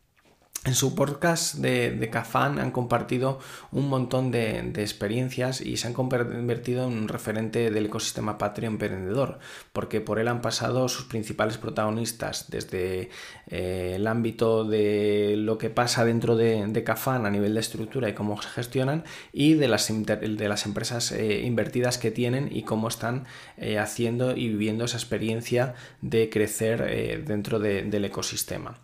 En 0.65 0.75
su 0.75 0.95
podcast 0.95 1.56
de, 1.56 1.92
de 1.92 2.10
Cafán 2.10 2.57
han 2.57 2.71
compartido 2.71 3.39
un 3.74 3.89
montón 3.89 4.32
de, 4.32 4.60
experiencias 4.77 5.60
y 5.60 5.75
se 5.75 5.88
han 5.88 5.93
convertido 5.93 6.88
en 6.88 6.93
un 6.93 7.08
referente 7.10 7.70
del 7.70 7.88
ecosistema 7.88 8.38
patrio 8.38 8.70
emprendedor, 8.70 9.39
porque 9.74 10.00
por 10.00 10.20
él 10.20 10.29
han 10.29 10.41
pasado 10.41 10.88
sus 10.88 11.03
principales 11.03 11.58
protagonistas, 11.58 12.50
desde 12.50 13.10
eh, 13.48 13.93
el 13.98 14.08
ámbito 14.08 14.63
de 14.63 15.36
lo 15.38 15.58
que 15.58 15.70
pasa 15.70 16.05
dentro 16.05 16.38
de, 16.38 16.65
de, 16.65 16.84
Cafán 16.86 17.25
a 17.25 17.29
nivel 17.29 17.55
de 17.55 17.60
estructura 17.60 18.08
y 18.08 18.13
cómo 18.13 18.41
se 18.41 18.48
gestionan, 18.48 19.03
y 19.34 19.55
de 19.55 19.67
las, 19.67 19.91
de 19.91 20.48
las 20.48 20.65
empresas 20.65 21.12
eh, 21.12 21.41
invertidas 21.41 21.98
que 21.98 22.10
tienen 22.10 22.48
y 22.50 22.63
cómo 22.63 22.88
están 22.88 23.25
eh, 23.58 23.79
haciendo 23.79 24.32
y 24.32 24.48
viviendo 24.48 24.86
esa 24.86 24.96
experiencia 24.96 25.75
de 26.01 26.29
crecer 26.29 27.25
dentro 27.25 27.60
del 27.60 28.05
ecosistema. 28.05 28.77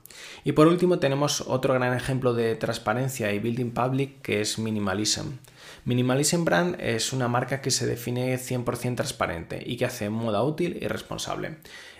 Y 0.43 0.53
por 0.53 0.67
último 0.67 0.99
tenemos 0.99 1.41
otro 1.41 1.68
gran 1.73 1.95
ejemplo 1.95 2.33
de 2.33 2.55
transparencia 2.55 3.33
y 3.33 3.39
building 3.39 3.71
public 3.71 4.21
que 4.21 4.41
es 4.41 4.59
Minimalism. 4.59 5.31
Minimalism 5.85 6.45
Brand 6.45 6.75
es 6.79 7.13
una 7.13 7.27
marca 7.27 7.61
que 7.61 7.71
se 7.71 7.85
define 7.87 8.37
100% 8.37 8.95
transparente 8.95 9.63
y 9.65 9.77
que 9.77 9.85
hace 9.85 10.09
moda 10.09 10.43
útil 10.43 10.77
y 10.81 10.87
responsable. 10.87 11.57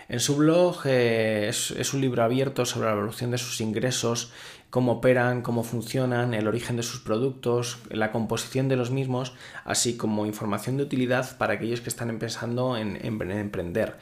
En 0.08 0.18
su 0.18 0.36
blog 0.36 0.80
eh, 0.86 1.46
es, 1.48 1.94
un 1.94 2.00
libro 2.00 2.24
abierto 2.24 2.66
sobre 2.66 2.86
la 2.86 2.94
evolución 2.94 3.30
de 3.30 3.38
sus 3.38 3.60
ingresos, 3.60 4.32
cómo 4.68 4.92
operan, 4.92 5.40
cómo 5.40 5.62
funcionan, 5.62 6.34
el 6.34 6.48
origen 6.48 6.76
de 6.76 6.82
sus 6.82 7.00
productos, 7.00 7.78
la 7.90 8.10
composición 8.10 8.68
de 8.68 8.74
los 8.74 8.90
mismos, 8.90 9.34
así 9.64 9.96
como 9.96 10.26
información 10.26 10.76
de 10.76 10.82
utilidad 10.82 11.38
para 11.38 11.54
aquellos 11.54 11.80
que 11.80 11.90
están 11.90 12.10
empezando 12.10 12.76
en 12.76 12.98
emprender. 13.04 13.98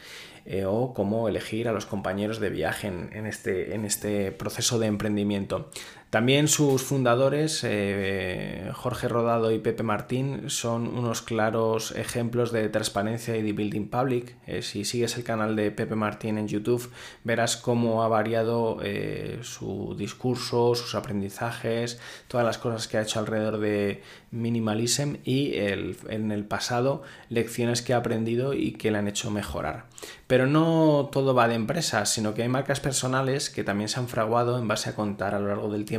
Eh, 0.50 0.64
o 0.64 0.94
cómo 0.94 1.28
elegir 1.28 1.68
a 1.68 1.72
los 1.72 1.84
compañeros 1.84 2.40
de 2.40 2.48
viaje 2.48 2.86
en, 2.86 3.26
este, 3.26 3.74
en 3.74 3.84
este 3.84 4.32
proceso 4.32 4.78
de 4.78 4.86
emprendimiento. 4.86 5.68
También 6.10 6.48
sus 6.48 6.80
fundadores, 6.82 7.60
eh, 7.64 8.70
Jorge 8.72 9.08
Rodado 9.08 9.52
y 9.52 9.58
Pepe 9.58 9.82
Martín, 9.82 10.48
son 10.48 10.88
unos 10.96 11.20
claros 11.20 11.90
ejemplos 11.90 12.50
de 12.50 12.70
transparencia 12.70 13.36
y 13.36 13.42
de 13.42 13.52
building 13.52 13.88
public. 13.88 14.34
Eh, 14.46 14.62
si 14.62 14.86
sigues 14.86 15.18
el 15.18 15.24
canal 15.24 15.54
de 15.54 15.70
Pepe 15.70 15.96
Martín 15.96 16.38
en 16.38 16.48
YouTube, 16.48 16.90
verás 17.24 17.58
cómo 17.58 18.02
ha 18.02 18.08
variado 18.08 18.78
eh, 18.82 19.40
su 19.42 19.96
discurso, 19.98 20.74
sus 20.74 20.94
aprendizajes, 20.94 22.00
todas 22.26 22.46
las 22.46 22.56
cosas 22.56 22.88
que 22.88 22.96
ha 22.96 23.02
hecho 23.02 23.18
alrededor 23.18 23.58
de 23.58 24.02
minimalism 24.30 25.16
y 25.24 25.56
en 25.56 26.32
el 26.32 26.44
pasado 26.44 27.02
lecciones 27.28 27.82
que 27.82 27.92
ha 27.92 27.98
aprendido 27.98 28.54
y 28.54 28.72
que 28.72 28.90
le 28.90 28.98
han 28.98 29.08
hecho 29.08 29.30
mejorar. 29.30 29.84
Pero 30.26 30.46
no 30.46 31.08
todo 31.10 31.34
va 31.34 31.48
de 31.48 31.54
empresas, 31.54 32.10
sino 32.10 32.34
que 32.34 32.42
hay 32.42 32.48
marcas 32.48 32.80
personales 32.80 33.50
que 33.50 33.64
también 33.64 33.88
se 33.88 33.98
han 33.98 34.08
fraguado 34.08 34.58
en 34.58 34.68
base 34.68 34.90
a 34.90 34.94
contar 34.94 35.34
a 35.34 35.40
lo 35.40 35.48
largo 35.48 35.70
del 35.70 35.84
tiempo 35.84 35.97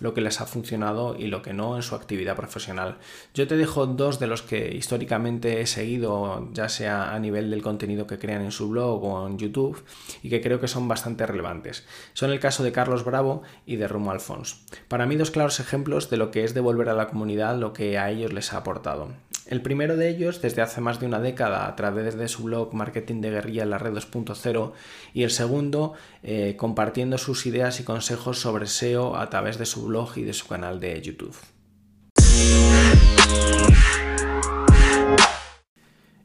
lo 0.00 0.14
que 0.14 0.20
les 0.20 0.40
ha 0.40 0.46
funcionado 0.46 1.16
y 1.18 1.26
lo 1.28 1.42
que 1.42 1.52
no 1.52 1.76
en 1.76 1.82
su 1.82 1.94
actividad 1.94 2.36
profesional. 2.36 2.98
Yo 3.34 3.46
te 3.46 3.56
dejo 3.56 3.86
dos 3.86 4.18
de 4.18 4.26
los 4.26 4.42
que 4.42 4.74
históricamente 4.74 5.60
he 5.60 5.66
seguido, 5.66 6.48
ya 6.52 6.68
sea 6.68 7.14
a 7.14 7.18
nivel 7.18 7.50
del 7.50 7.62
contenido 7.62 8.06
que 8.06 8.18
crean 8.18 8.42
en 8.42 8.52
su 8.52 8.68
blog 8.68 9.02
o 9.04 9.26
en 9.26 9.38
YouTube, 9.38 9.82
y 10.22 10.30
que 10.30 10.40
creo 10.40 10.60
que 10.60 10.68
son 10.68 10.88
bastante 10.88 11.26
relevantes. 11.26 11.86
Son 12.12 12.30
el 12.30 12.40
caso 12.40 12.62
de 12.62 12.72
Carlos 12.72 13.04
Bravo 13.04 13.42
y 13.66 13.76
de 13.76 13.88
Rumo 13.88 14.10
Alfons. 14.10 14.60
Para 14.88 15.06
mí 15.06 15.16
dos 15.16 15.30
claros 15.30 15.60
ejemplos 15.60 16.10
de 16.10 16.16
lo 16.16 16.30
que 16.30 16.44
es 16.44 16.54
devolver 16.54 16.88
a 16.88 16.94
la 16.94 17.08
comunidad 17.08 17.58
lo 17.58 17.72
que 17.72 17.98
a 17.98 18.10
ellos 18.10 18.32
les 18.32 18.52
ha 18.52 18.58
aportado. 18.58 19.08
El 19.48 19.62
primero 19.62 19.96
de 19.96 20.10
ellos 20.10 20.42
desde 20.42 20.60
hace 20.60 20.82
más 20.82 21.00
de 21.00 21.06
una 21.06 21.20
década 21.20 21.66
a 21.66 21.74
través 21.74 22.18
de 22.18 22.28
su 22.28 22.42
blog 22.42 22.74
Marketing 22.74 23.22
de 23.22 23.30
Guerrilla 23.30 23.62
en 23.62 23.70
la 23.70 23.78
Red 23.78 23.94
2.0 23.94 24.72
y 25.14 25.22
el 25.22 25.30
segundo 25.30 25.94
eh, 26.22 26.54
compartiendo 26.58 27.16
sus 27.16 27.46
ideas 27.46 27.80
y 27.80 27.84
consejos 27.84 28.38
sobre 28.40 28.66
SEO 28.66 29.16
a 29.16 29.30
través 29.30 29.56
de 29.56 29.64
su 29.64 29.86
blog 29.86 30.18
y 30.18 30.24
de 30.24 30.34
su 30.34 30.46
canal 30.48 30.80
de 30.80 31.00
YouTube. 31.00 31.34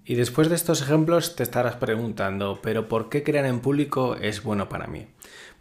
Y 0.03 0.15
después 0.15 0.49
de 0.49 0.55
estos 0.55 0.81
ejemplos 0.81 1.37
te 1.37 1.43
estarás 1.43 1.77
preguntando, 1.77 2.59
pero 2.61 2.89
¿por 2.89 3.07
qué 3.07 3.23
crear 3.23 3.45
en 3.45 3.61
público 3.61 4.17
es 4.17 4.43
bueno 4.43 4.67
para 4.67 4.87
mí? 4.87 5.07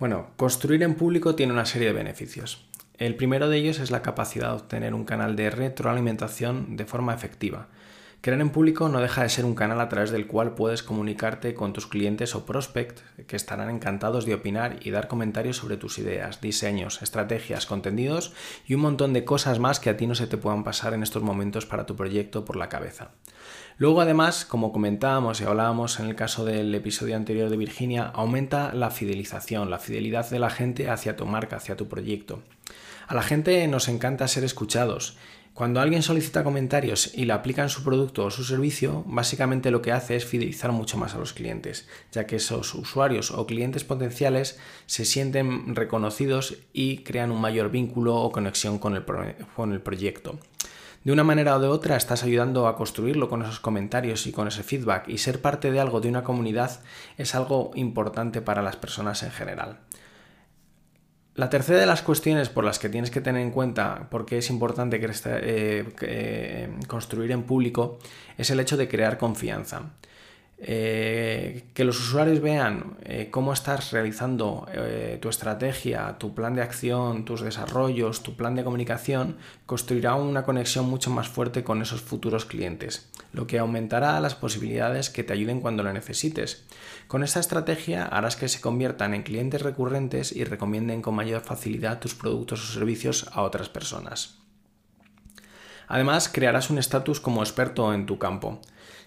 Bueno, 0.01 0.31
construir 0.37 0.83
en 0.83 0.97
público 0.97 1.37
tiene 1.37 1.53
una 1.53 1.65
serie 1.65 1.87
de 1.87 1.95
beneficios. 1.95 2.67
El 3.03 3.17
primero 3.17 3.49
de 3.49 3.57
ellos 3.57 3.81
es 3.81 3.91
la 3.91 4.01
capacidad 4.01 4.51
de 4.51 4.55
obtener 4.55 4.95
un 4.95 5.05
canal 5.05 5.35
de 5.35 5.51
retroalimentación 5.51 6.77
de 6.77 6.85
forma 6.85 7.13
efectiva. 7.13 7.67
Crear 8.21 8.41
en 8.41 8.51
público 8.51 8.89
no 8.89 9.01
deja 9.01 9.25
de 9.25 9.29
ser 9.29 9.45
un 9.45 9.57
canal 9.57 9.81
a 9.81 9.89
través 9.89 10.13
del 10.13 10.29
cual 10.29 10.55
puedes 10.55 10.85
comunicarte 10.85 11.53
con 11.53 11.73
tus 11.73 11.89
clientes 11.89 12.37
o 12.37 12.47
prospects 12.47 13.03
que 13.27 13.35
estarán 13.35 13.71
encantados 13.71 14.25
de 14.25 14.35
opinar 14.35 14.77
y 14.85 14.93
dar 14.93 15.09
comentarios 15.09 15.57
sobre 15.57 15.79
tus 15.79 15.99
ideas, 15.99 16.41
diseños, 16.41 17.03
estrategias, 17.03 17.67
contenidos 17.67 18.35
y 18.69 18.75
un 18.75 18.83
montón 18.83 19.13
de 19.13 19.25
cosas 19.25 19.59
más 19.59 19.81
que 19.81 19.91
a 19.91 19.97
ti 19.97 20.07
no 20.07 20.15
se 20.15 20.29
te 20.29 20.37
puedan 20.37 20.63
pasar 20.63 20.95
en 20.95 21.03
estos 21.03 21.25
momentos 21.25 21.67
para 21.67 21.87
tu 21.87 21.97
proyecto 21.97 22.45
por 22.45 22.55
la 22.55 22.69
cabeza. 22.69 23.11
Luego 23.79 24.01
además, 24.01 24.45
como 24.45 24.71
comentábamos 24.71 25.41
y 25.41 25.45
hablábamos 25.45 25.99
en 25.99 26.07
el 26.07 26.15
caso 26.15 26.45
del 26.45 26.73
episodio 26.73 27.17
anterior 27.17 27.51
de 27.51 27.57
Virginia, 27.57 28.13
aumenta 28.15 28.73
la 28.73 28.93
fidelización, 28.93 29.71
la 29.71 29.81
fidelidad 29.81 30.31
de 30.31 30.39
la 30.39 30.51
gente 30.51 30.89
hacia 30.89 31.17
tu 31.17 31.27
marca, 31.27 31.57
hacia 31.57 31.77
tu 31.77 31.89
proyecto. 31.89 32.45
A 33.13 33.15
la 33.15 33.23
gente 33.23 33.69
nos 33.69 33.89
encanta 33.89 34.27
ser 34.27 34.43
escuchados. 34.43 35.19
Cuando 35.53 35.83
alguien 35.83 36.03
solicita 36.03 36.45
comentarios 36.45 37.13
y 37.13 37.27
le 37.27 37.35
aplican 37.35 37.69
su 37.69 37.85
producto 37.85 38.25
o 38.25 38.31
su 38.31 38.43
servicio, 38.43 39.05
básicamente 39.07 39.71
lo 39.71 39.83
que 39.83 39.93
hace 39.93 40.17
es 40.17 40.25
fidelizar 40.25 40.73
mucho 40.73 40.97
más 40.97 41.15
a 41.15 41.19
los 41.19 41.35
clientes, 41.35 41.87
ya 42.11 42.27
que 42.27 42.37
esos 42.37 42.75
usuarios 42.75 43.31
o 43.31 43.47
clientes 43.47 43.85
potenciales 43.85 44.59
se 44.87 45.05
sienten 45.05 45.77
reconocidos 45.77 46.57
y 46.73 47.03
crean 47.03 47.33
un 47.33 47.43
mayor 47.43 47.71
vínculo 47.71 48.17
o 48.17 48.33
conexión 48.33 48.79
con 48.79 48.97
el, 48.97 49.05
con 49.05 49.73
el 49.75 49.83
proyecto. 49.83 50.39
De 51.05 51.13
una 51.13 51.23
manera 51.23 51.57
o 51.57 51.61
de 51.61 51.69
otra 51.69 51.99
estás 51.99 52.23
ayudando 52.23 52.67
a 52.67 52.77
construirlo 52.77 53.29
con 53.29 53.43
esos 53.43 53.61
comentarios 53.61 54.27
y 54.27 54.33
con 54.33 54.49
ese 54.49 54.63
feedback 54.63 55.09
y 55.09 55.19
ser 55.19 55.43
parte 55.43 55.71
de 55.71 55.81
algo 55.81 56.01
de 56.01 56.09
una 56.09 56.25
comunidad 56.25 56.81
es 57.19 57.35
algo 57.35 57.73
importante 57.75 58.41
para 58.41 58.63
las 58.63 58.77
personas 58.77 59.23
en 59.23 59.33
general. 59.33 59.81
La 61.35 61.49
tercera 61.49 61.81
de 61.81 61.87
las 61.87 62.03
cuestiones 62.03 62.51
por 62.51 62.63
las 62.63 62.79
que 62.79 62.91
tienes 62.91 63.11
que 63.11 63.23
tener 63.23 63.41
en 63.41 63.53
cuenta 63.53 64.09
por 64.11 64.27
qué 64.27 64.39
es 64.39 64.51
importante 64.51 65.01
eh, 65.03 65.85
eh, 66.03 66.69
construir 66.87 67.33
en 67.33 67.45
público 67.45 67.99
es 68.37 68.51
el 68.51 68.61
hecho 68.61 68.77
de 68.77 68.87
crear 68.87 69.17
confianza. 69.17 69.93
Eh, 70.65 71.65
que 71.75 71.83
los 71.83 71.99
usuarios 71.99 72.41
vean 72.41 72.97
eh, 73.03 73.31
cómo 73.33 73.53
estás 73.53 73.91
realizando 73.91 74.69
eh, 74.73 75.19
tu 75.21 75.29
estrategia, 75.29 76.19
tu 76.19 76.37
plan 76.37 76.55
de 76.55 76.63
acción, 76.63 77.25
tus 77.25 77.41
desarrollos, 77.41 78.23
tu 78.23 78.37
plan 78.37 78.55
de 78.55 78.63
comunicación, 78.63 79.39
construirá 79.67 80.15
una 80.15 80.45
conexión 80.45 80.89
mucho 80.89 81.11
más 81.11 81.29
fuerte 81.29 81.65
con 81.65 81.83
esos 81.83 82.01
futuros 82.01 82.45
clientes, 82.45 83.11
lo 83.33 83.49
que 83.49 83.59
aumentará 83.59 84.21
las 84.21 84.37
posibilidades 84.37 85.11
que 85.11 85.25
te 85.25 85.33
ayuden 85.33 85.61
cuando 85.61 85.83
lo 85.83 85.93
necesites. 85.93 86.65
Con 87.09 87.25
esta 87.25 87.41
estrategia 87.41 88.05
harás 88.05 88.37
que 88.37 88.49
se 88.49 88.61
conviertan 88.61 89.15
en 89.15 89.25
clientes 89.25 89.63
recurrentes 89.63 90.31
y 90.31 90.45
recomienden 90.45 91.03
con 91.03 91.17
mayor 91.17 91.41
facilidad 91.41 91.99
tus 91.99 92.15
productos 92.15 92.63
o 92.63 92.73
servicios 92.73 93.29
a 93.33 93.43
otras 93.43 93.69
personas. 93.69 94.39
Además, 95.89 96.29
crearás 96.33 96.71
un 96.71 96.79
estatus 96.79 97.19
como 97.19 97.43
experto 97.43 97.93
en 97.93 98.07
tu 98.07 98.19
campo. 98.19 98.61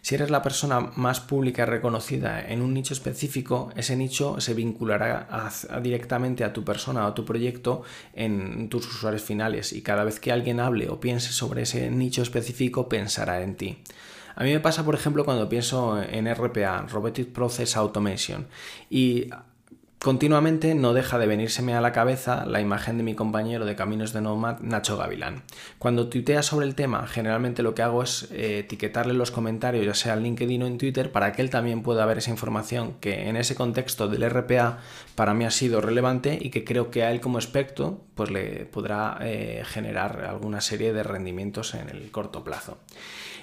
Si 0.06 0.14
eres 0.14 0.30
la 0.30 0.44
persona 0.44 0.82
más 0.82 1.20
pública 1.20 1.66
reconocida 1.66 2.40
en 2.40 2.62
un 2.62 2.76
nicho 2.76 2.94
específico, 2.94 3.72
ese 3.76 3.96
nicho 3.96 4.40
se 4.40 4.54
vinculará 4.54 5.28
directamente 5.82 6.44
a 6.44 6.54
tu 6.54 6.64
persona 6.64 7.06
o 7.06 7.08
a 7.08 7.16
tu 7.16 7.26
proyecto 7.26 7.82
en 8.14 8.70
tus 8.70 8.86
usuarios 8.86 9.24
finales 9.24 9.74
y 9.74 9.82
cada 9.82 10.04
vez 10.04 10.20
que 10.20 10.32
alguien 10.32 10.60
hable 10.60 10.90
o 10.90 11.00
piense 11.00 11.32
sobre 11.32 11.64
ese 11.64 11.90
nicho 11.90 12.22
específico 12.22 12.88
pensará 12.88 13.42
en 13.42 13.56
ti. 13.56 13.80
A 14.36 14.44
mí 14.44 14.52
me 14.52 14.60
pasa, 14.60 14.86
por 14.86 14.94
ejemplo, 14.94 15.26
cuando 15.26 15.50
pienso 15.50 16.00
en 16.00 16.32
RPA, 16.32 16.86
Robotic 16.88 17.30
Process 17.30 17.76
Automation, 17.76 18.46
y 18.92 19.32
Continuamente 20.00 20.76
no 20.76 20.94
deja 20.94 21.18
de 21.18 21.26
venírseme 21.26 21.74
a 21.74 21.82
la 21.82 21.92
cabeza 21.92 22.46
la 22.46 22.62
imagen 22.62 22.98
de 22.98 23.04
mi 23.04 23.16
compañero 23.16 23.66
de 23.66 23.76
Caminos 23.76 24.14
de 24.14 24.22
Nomad, 24.22 24.60
Nacho 24.60 24.98
Gavilán. 24.98 25.42
Cuando 25.80 26.10
tuitea 26.10 26.44
sobre 26.44 26.68
el 26.68 26.76
tema, 26.76 27.08
generalmente 27.08 27.64
lo 27.64 27.74
que 27.74 27.82
hago 27.82 28.04
es 28.04 28.28
eh, 28.32 28.60
etiquetarle 28.60 29.16
los 29.16 29.32
comentarios, 29.32 29.84
ya 29.84 29.96
sea 29.96 30.14
en 30.14 30.22
LinkedIn 30.22 30.62
o 30.62 30.68
en 30.68 30.78
Twitter, 30.78 31.12
para 31.12 31.32
que 31.32 31.42
él 31.42 31.50
también 31.50 31.82
pueda 31.82 32.06
ver 32.06 32.20
esa 32.20 32.30
información 32.30 32.98
que 33.00 33.30
en 33.30 33.36
ese 33.36 33.56
contexto 33.56 34.08
del 34.08 34.30
RPA 34.30 34.78
para 35.16 35.34
mí 35.34 35.44
ha 35.44 35.52
sido 35.52 35.82
relevante 35.82 36.38
y 36.40 36.52
que 36.52 36.64
creo 36.64 36.92
que 36.92 37.02
a 37.04 37.10
él 37.10 37.20
como 37.20 37.40
experto 37.40 38.02
pues 38.14 38.30
le 38.30 38.66
podrá 38.66 39.18
eh, 39.22 39.64
generar 39.66 40.26
alguna 40.26 40.62
serie 40.62 40.94
de 40.94 41.02
rendimientos 41.02 41.74
en 41.74 41.90
el 41.90 42.12
corto 42.12 42.44
plazo. 42.44 42.78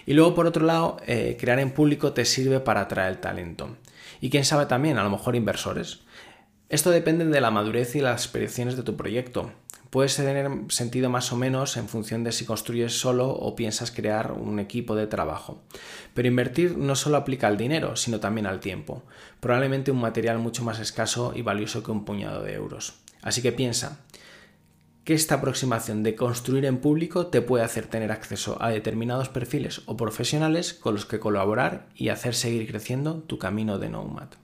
Y 0.06 0.14
luego, 0.14 0.34
por 0.34 0.46
otro 0.46 0.64
lado, 0.64 0.98
eh, 1.06 1.36
crear 1.40 1.58
en 1.58 1.72
público 1.72 2.12
te 2.12 2.24
sirve 2.24 2.60
para 2.60 2.82
atraer 2.82 3.16
talento. 3.16 3.76
Y 4.20 4.30
quién 4.30 4.44
sabe 4.44 4.66
también, 4.66 4.98
a 4.98 5.02
lo 5.02 5.10
mejor 5.10 5.34
inversores. 5.34 6.01
Esto 6.72 6.90
depende 6.90 7.26
de 7.26 7.40
la 7.42 7.50
madurez 7.50 7.94
y 7.96 8.00
las 8.00 8.22
aspiraciones 8.22 8.78
de 8.78 8.82
tu 8.82 8.96
proyecto. 8.96 9.52
Puedes 9.90 10.16
tener 10.16 10.50
sentido 10.68 11.10
más 11.10 11.30
o 11.30 11.36
menos 11.36 11.76
en 11.76 11.86
función 11.86 12.24
de 12.24 12.32
si 12.32 12.46
construyes 12.46 12.98
solo 12.98 13.28
o 13.28 13.54
piensas 13.54 13.90
crear 13.90 14.32
un 14.32 14.58
equipo 14.58 14.94
de 14.94 15.06
trabajo. 15.06 15.60
Pero 16.14 16.28
invertir 16.28 16.78
no 16.78 16.96
solo 16.96 17.18
aplica 17.18 17.46
al 17.46 17.58
dinero, 17.58 17.94
sino 17.96 18.20
también 18.20 18.46
al 18.46 18.60
tiempo, 18.60 19.02
probablemente 19.38 19.90
un 19.90 20.00
material 20.00 20.38
mucho 20.38 20.64
más 20.64 20.80
escaso 20.80 21.34
y 21.36 21.42
valioso 21.42 21.82
que 21.82 21.90
un 21.90 22.06
puñado 22.06 22.42
de 22.42 22.54
euros. 22.54 22.94
Así 23.20 23.42
que 23.42 23.52
piensa 23.52 24.06
que 25.04 25.12
esta 25.12 25.34
aproximación 25.34 26.02
de 26.02 26.14
construir 26.14 26.64
en 26.64 26.78
público 26.78 27.26
te 27.26 27.42
puede 27.42 27.64
hacer 27.64 27.86
tener 27.86 28.12
acceso 28.12 28.56
a 28.62 28.70
determinados 28.70 29.28
perfiles 29.28 29.82
o 29.84 29.98
profesionales 29.98 30.72
con 30.72 30.94
los 30.94 31.04
que 31.04 31.20
colaborar 31.20 31.90
y 31.94 32.08
hacer 32.08 32.34
seguir 32.34 32.66
creciendo 32.66 33.16
tu 33.24 33.36
camino 33.36 33.78
de 33.78 33.90
Nomad. 33.90 34.41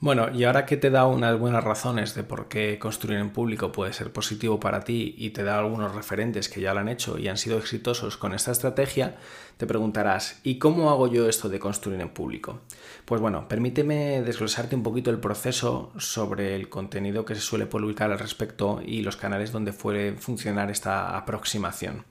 Bueno, 0.00 0.28
y 0.32 0.44
ahora 0.44 0.64
que 0.64 0.76
te 0.76 0.90
da 0.90 1.08
unas 1.08 1.36
buenas 1.36 1.64
razones 1.64 2.14
de 2.14 2.22
por 2.22 2.46
qué 2.46 2.78
construir 2.78 3.18
en 3.18 3.30
público 3.30 3.72
puede 3.72 3.92
ser 3.92 4.12
positivo 4.12 4.60
para 4.60 4.84
ti 4.84 5.16
y 5.18 5.30
te 5.30 5.42
da 5.42 5.58
algunos 5.58 5.92
referentes 5.92 6.48
que 6.48 6.60
ya 6.60 6.72
lo 6.72 6.78
han 6.78 6.88
hecho 6.88 7.18
y 7.18 7.26
han 7.26 7.36
sido 7.36 7.58
exitosos 7.58 8.16
con 8.16 8.32
esta 8.32 8.52
estrategia, 8.52 9.16
te 9.56 9.66
preguntarás, 9.66 10.38
¿y 10.44 10.60
cómo 10.60 10.90
hago 10.90 11.08
yo 11.08 11.28
esto 11.28 11.48
de 11.48 11.58
construir 11.58 12.00
en 12.00 12.10
público? 12.10 12.60
Pues 13.06 13.20
bueno, 13.20 13.48
permíteme 13.48 14.22
desglosarte 14.22 14.76
un 14.76 14.84
poquito 14.84 15.10
el 15.10 15.18
proceso 15.18 15.90
sobre 15.98 16.54
el 16.54 16.68
contenido 16.68 17.24
que 17.24 17.34
se 17.34 17.40
suele 17.40 17.66
publicar 17.66 18.12
al 18.12 18.20
respecto 18.20 18.80
y 18.86 19.02
los 19.02 19.16
canales 19.16 19.50
donde 19.50 19.72
puede 19.72 20.12
funcionar 20.12 20.70
esta 20.70 21.16
aproximación. 21.16 22.04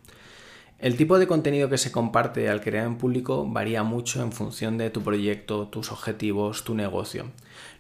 El 0.79 0.95
tipo 0.95 1.17
de 1.17 1.25
contenido 1.25 1.69
que 1.69 1.79
se 1.79 1.91
comparte 1.91 2.49
al 2.49 2.61
crear 2.61 2.85
en 2.85 2.99
público 2.99 3.47
varía 3.49 3.81
mucho 3.81 4.21
en 4.21 4.31
función 4.31 4.77
de 4.77 4.91
tu 4.91 5.01
proyecto, 5.01 5.69
tus 5.69 5.91
objetivos, 5.91 6.63
tu 6.63 6.75
negocio. 6.75 7.31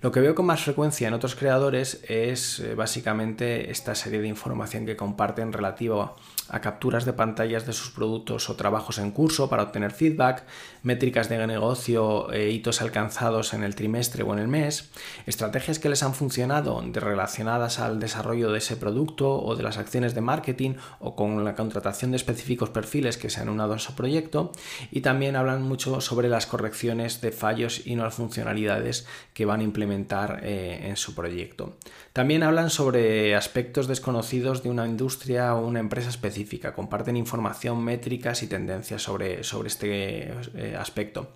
Lo 0.01 0.11
que 0.11 0.19
veo 0.19 0.33
con 0.33 0.45
más 0.45 0.63
frecuencia 0.63 1.07
en 1.07 1.13
otros 1.13 1.35
creadores 1.35 2.03
es 2.07 2.59
eh, 2.59 2.75
básicamente 2.75 3.71
esta 3.71 3.95
serie 3.95 4.21
de 4.21 4.27
información 4.27 4.85
que 4.85 4.95
comparten 4.95 5.53
relativa 5.53 6.15
a 6.49 6.61
capturas 6.61 7.03
de 7.05 7.13
pantallas 7.13 7.65
de 7.65 7.73
sus 7.73 7.89
productos 7.89 8.49
o 8.49 8.55
trabajos 8.55 8.99
en 8.99 9.11
curso 9.11 9.49
para 9.49 9.63
obtener 9.63 9.91
feedback, 9.91 10.43
métricas 10.83 11.29
de 11.29 11.45
negocio, 11.45 12.31
e 12.31 12.49
hitos 12.49 12.81
alcanzados 12.81 13.53
en 13.53 13.63
el 13.63 13.75
trimestre 13.75 14.23
o 14.23 14.33
en 14.33 14.39
el 14.39 14.47
mes, 14.47 14.89
estrategias 15.25 15.79
que 15.79 15.89
les 15.89 16.03
han 16.03 16.13
funcionado 16.13 16.81
relacionadas 16.93 17.79
al 17.79 17.99
desarrollo 17.99 18.51
de 18.51 18.59
ese 18.59 18.77
producto 18.77 19.41
o 19.41 19.55
de 19.55 19.63
las 19.63 19.77
acciones 19.77 20.15
de 20.15 20.21
marketing 20.21 20.75
o 20.99 21.15
con 21.15 21.43
la 21.43 21.55
contratación 21.55 22.11
de 22.11 22.17
específicos 22.17 22.69
perfiles 22.87 23.17
que 23.17 23.29
se 23.29 23.41
han 23.41 23.49
unado 23.49 23.73
a 23.73 23.79
su 23.79 23.95
proyecto 23.95 24.53
y 24.91 25.01
también 25.01 25.35
hablan 25.35 25.61
mucho 25.61 25.99
sobre 25.99 26.29
las 26.29 26.45
correcciones 26.45 27.19
de 27.19 27.33
fallos 27.33 27.85
y 27.85 27.95
nuevas 27.95 28.15
funcionalidades 28.15 29.05
que 29.33 29.45
van 29.45 29.59
a 29.59 29.63
implementar 29.63 30.39
eh, 30.43 30.87
en 30.87 30.95
su 30.95 31.13
proyecto. 31.13 31.75
También 32.13 32.43
hablan 32.43 32.69
sobre 32.69 33.35
aspectos 33.35 33.87
desconocidos 33.87 34.63
de 34.63 34.69
una 34.69 34.87
industria 34.87 35.53
o 35.53 35.67
una 35.67 35.81
empresa 35.81 36.09
específica, 36.09 36.73
comparten 36.73 37.17
información, 37.17 37.83
métricas 37.83 38.41
y 38.41 38.47
tendencias 38.47 39.03
sobre, 39.03 39.43
sobre 39.43 39.67
este 39.67 40.31
eh, 40.55 40.77
aspecto. 40.79 41.33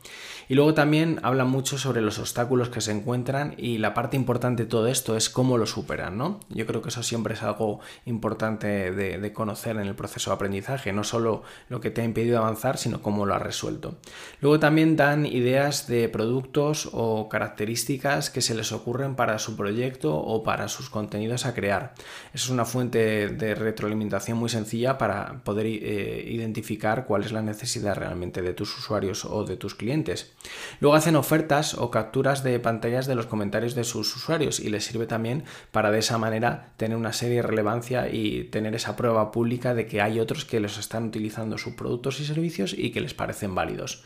Y 0.48 0.56
luego 0.56 0.74
también 0.74 1.20
hablan 1.24 1.50
mucho 1.50 1.78
sobre 1.78 2.02
los 2.02 2.20
obstáculos 2.20 2.70
que 2.70 2.82
se 2.82 2.92
encuentran 2.92 3.56
y 3.58 3.78
la 3.78 3.94
parte 3.94 4.18
importante 4.18 4.64
de 4.64 4.70
todo 4.70 4.88
esto 4.88 5.16
es 5.16 5.30
cómo 5.30 5.58
lo 5.58 5.66
superan, 5.66 6.18
¿no? 6.18 6.40
Yo 6.50 6.66
creo 6.66 6.82
que 6.82 6.90
eso 6.90 7.04
siempre 7.04 7.36
es 7.36 7.44
algo 7.44 7.80
importante 8.06 8.92
de, 8.92 9.34
conocer 9.34 9.78
en 9.78 9.88
el 9.88 9.96
proceso 9.96 10.32
de 10.32 10.36
aprendizaje, 10.36 10.92
no 10.92 11.04
solo 11.04 11.41
lo 11.70 11.82
que 11.82 11.92
te 11.92 12.02
ha 12.02 12.06
impedido 12.06 12.38
avanzar, 12.38 12.78
sino 12.78 13.02
cómo 13.02 13.26
lo 13.26 13.34
has 13.36 13.42
resuelto. 13.42 13.96
Luego 14.40 14.60
también 14.60 14.96
dan 14.96 15.26
ideas 15.26 15.88
de 15.88 16.10
productos 16.10 16.90
o 16.92 17.30
características 17.30 18.30
que 18.30 18.42
se 18.42 18.56
les 18.56 18.72
ocurren 18.72 19.16
para 19.16 19.40
su 19.40 19.56
proyecto 19.56 20.16
o 20.16 20.44
para 20.44 20.68
sus 20.68 20.90
contenidos 20.90 21.46
a 21.46 21.54
crear. 21.54 21.94
Eso 22.34 22.46
es 22.46 22.50
una 22.50 22.66
fuente 22.66 23.30
de 23.30 23.56
retroalimentación 23.56 24.38
muy 24.38 24.50
sencilla 24.50 24.98
para 24.98 25.44
poder 25.44 25.66
eh, 25.66 26.26
identificar 26.28 27.06
cuál 27.06 27.24
es 27.24 27.32
la 27.32 27.42
necesidad 27.42 27.96
realmente 27.96 28.42
de 28.42 28.54
tus 28.54 28.78
usuarios 28.78 29.26
o 29.26 29.44
de 29.44 29.58
tus 29.58 29.76
clientes. 29.76 30.34
Luego 30.80 30.96
hacen 30.96 31.16
ofertas 31.16 31.74
o 31.76 31.92
capturas 31.92 32.44
de 32.44 32.60
pantallas 32.60 33.08
de 33.08 33.16
los 33.16 33.26
comentarios 33.26 33.76
de 33.76 33.84
sus 33.84 34.16
usuarios 34.16 34.60
y 34.60 34.70
les 34.70 34.86
sirve 34.86 35.06
también 35.06 35.44
para 35.72 35.92
de 35.92 36.00
esa 36.00 36.18
manera 36.18 36.74
tener 36.78 36.98
una 36.98 37.14
serie 37.14 37.38
de 37.38 37.42
relevancia 37.44 38.10
y 38.10 38.46
tener 38.46 38.76
esa 38.76 38.96
prueba 38.96 39.32
pública 39.32 39.74
de 39.74 39.88
que 39.88 40.02
hay 40.02 40.20
otros 40.20 40.46
que 40.46 40.60
los 40.60 40.78
están 40.78 41.06
utilizando 41.06 41.31
sus 41.58 41.74
productos 41.74 42.20
y 42.20 42.26
servicios 42.26 42.76
y 42.78 42.92
que 42.92 43.02
les 43.02 43.14
parecen 43.14 43.56
válidos. 43.56 44.04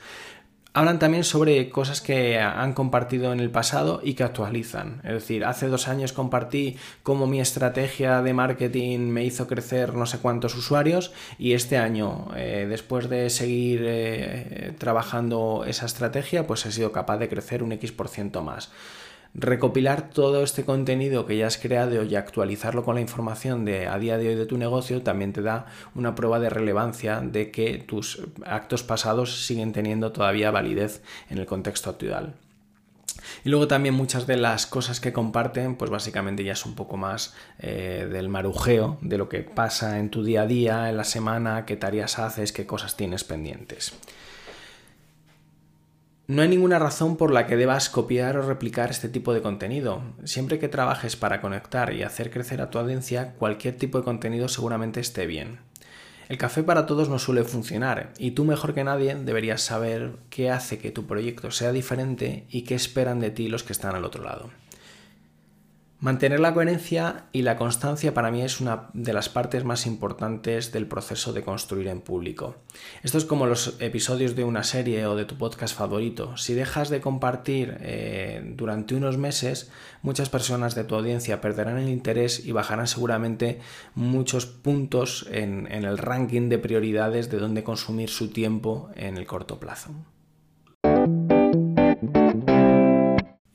Hablan 0.74 1.00
también 1.00 1.24
sobre 1.24 1.70
cosas 1.70 2.02
que 2.02 2.38
han 2.38 2.74
compartido 2.74 3.32
en 3.32 3.40
el 3.40 3.50
pasado 3.50 4.02
y 4.04 4.14
que 4.14 4.24
actualizan. 4.24 5.00
Es 5.06 5.14
decir, 5.14 5.46
hace 5.46 5.68
dos 5.68 5.88
años 5.88 6.12
compartí 6.12 6.76
cómo 7.02 7.28
mi 7.28 7.40
estrategia 7.40 8.22
de 8.22 8.34
marketing 8.34 9.00
me 9.00 9.24
hizo 9.24 9.48
crecer 9.48 9.94
no 9.94 10.06
sé 10.06 10.18
cuántos 10.18 10.54
usuarios 10.54 11.14
y 11.40 11.54
este 11.54 11.78
año, 11.78 12.28
eh, 12.36 12.68
después 12.70 13.10
de 13.10 13.30
seguir 13.30 13.84
eh, 13.86 14.74
trabajando 14.78 15.64
esa 15.66 15.86
estrategia, 15.86 16.46
pues 16.46 16.66
he 16.66 16.74
sido 16.74 16.92
capaz 16.92 17.20
de 17.20 17.30
crecer 17.30 17.64
un 17.64 17.72
X% 17.72 18.42
más 18.42 18.70
recopilar 19.38 20.10
todo 20.10 20.44
este 20.44 20.64
contenido 20.64 21.26
que 21.26 21.38
ya 21.38 21.48
has 21.48 21.58
creado 21.58 22.04
y 22.04 22.16
actualizarlo 22.16 22.84
con 22.84 22.96
la 22.96 23.02
información 23.02 23.66
de 23.66 23.88
a 23.88 24.00
día 24.00 24.18
de 24.18 24.30
hoy 24.30 24.36
de 24.36 24.46
tu 24.46 24.58
negocio 24.58 25.02
también 25.02 25.34
te 25.34 25.42
da 25.42 25.66
una 25.94 26.16
prueba 26.16 26.40
de 26.40 26.50
relevancia 26.50 27.20
de 27.20 27.52
que 27.52 27.78
tus 27.78 28.22
actos 28.46 28.84
pasados 28.84 29.46
siguen 29.46 29.74
teniendo 29.74 30.12
todavía 30.14 30.52
validez 30.52 31.02
en 31.30 31.38
el 31.38 31.46
contexto 31.46 31.90
actual. 31.90 32.36
Y 33.44 33.50
luego 33.50 33.68
también 33.68 33.94
muchas 33.94 34.28
de 34.28 34.38
las 34.38 34.66
cosas 34.66 35.00
que 35.00 35.12
comparten, 35.12 35.76
pues 35.76 35.92
básicamente 35.92 36.44
ya 36.44 36.54
es 36.54 36.66
un 36.66 36.76
poco 36.76 36.96
más 36.96 37.34
eh, 37.60 38.08
del 38.10 38.30
marujeo, 38.30 38.98
de 39.02 39.18
lo 39.18 39.28
que 39.30 39.42
pasa 39.42 40.00
en 40.00 40.10
tu 40.10 40.24
día 40.24 40.44
a 40.44 40.48
día, 40.48 40.90
en 40.90 40.98
la 40.98 41.04
semana, 41.04 41.66
qué 41.66 41.76
tareas 41.76 42.20
haces, 42.20 42.52
qué 42.52 42.66
cosas 42.66 42.96
tienes 42.96 43.24
pendientes. 43.24 43.94
No 46.28 46.42
hay 46.42 46.48
ninguna 46.48 46.80
razón 46.80 47.18
por 47.18 47.32
la 47.32 47.46
que 47.46 47.56
debas 47.56 47.88
copiar 47.88 48.36
o 48.38 48.42
replicar 48.42 48.90
este 48.90 49.10
tipo 49.10 49.32
de 49.32 49.44
contenido. 49.44 50.02
Siempre 50.24 50.58
que 50.58 50.68
trabajes 50.68 51.16
para 51.16 51.40
conectar 51.40 51.94
y 51.94 52.02
hacer 52.02 52.32
crecer 52.32 52.62
a 52.62 52.72
tu 52.72 52.80
audiencia, 52.80 53.34
cualquier 53.34 53.78
tipo 53.78 54.00
de 54.00 54.06
contenido 54.06 54.48
seguramente 54.48 55.00
esté 55.00 55.28
bien. 55.28 55.60
El 56.28 56.40
café 56.40 56.64
para 56.64 56.88
todos 56.88 57.10
no 57.10 57.20
suele 57.20 57.44
funcionar 57.44 58.12
y 58.18 58.32
tú 58.32 58.44
mejor 58.44 58.74
que 58.74 58.84
nadie 58.84 59.14
deberías 59.14 59.62
saber 59.62 60.14
qué 60.32 60.50
hace 60.50 60.80
que 60.80 60.90
tu 60.90 61.06
proyecto 61.06 61.52
sea 61.52 61.72
diferente 61.72 62.48
y 62.50 62.64
qué 62.64 62.74
esperan 62.74 63.20
de 63.20 63.30
ti 63.30 63.48
los 63.48 63.62
que 63.62 63.74
están 63.74 63.96
al 63.96 64.04
otro 64.04 64.24
lado. 64.24 64.50
Mantener 66.02 66.42
la 66.42 66.54
coherencia 66.54 67.24
y 67.32 67.44
la 67.44 67.56
constancia 67.56 68.14
para 68.14 68.30
mí 68.30 68.42
es 68.42 68.60
una 68.60 68.90
de 68.94 69.14
las 69.14 69.30
partes 69.30 69.64
más 69.64 69.86
importantes 69.86 70.74
del 70.74 70.88
proceso 70.88 71.32
de 71.32 71.42
construir 71.42 71.88
en 71.88 72.02
público. 72.02 72.58
Esto 73.02 73.18
es 73.18 73.24
como 73.24 73.46
los 73.46 73.78
episodios 73.80 74.36
de 74.36 74.44
una 74.44 74.64
serie 74.64 75.06
o 75.06 75.16
de 75.16 75.24
tu 75.24 75.38
podcast 75.38 75.74
favorito. 75.74 76.36
Si 76.36 76.54
dejas 76.54 76.90
de 76.90 77.00
compartir 77.00 77.78
eh, 77.80 78.44
durante 78.56 78.94
unos 78.94 79.18
meses, 79.18 79.72
muchas 80.02 80.28
personas 80.28 80.76
de 80.76 80.84
tu 80.84 80.96
audiencia 80.96 81.40
perderán 81.40 81.78
el 81.78 81.88
interés 81.88 82.46
y 82.46 82.52
bajarán 82.52 82.88
seguramente 82.88 83.62
muchos 83.96 84.46
puntos 84.46 85.26
en 85.32 85.66
el 85.72 85.98
ranking 85.98 86.50
de 86.50 86.60
prioridades 86.60 87.30
de 87.32 87.40
dónde 87.40 87.64
consumir 87.64 88.10
su 88.10 88.32
tiempo 88.32 88.90
en 88.96 89.16
el 89.16 89.26
corto 89.26 89.62
plazo. 89.62 89.92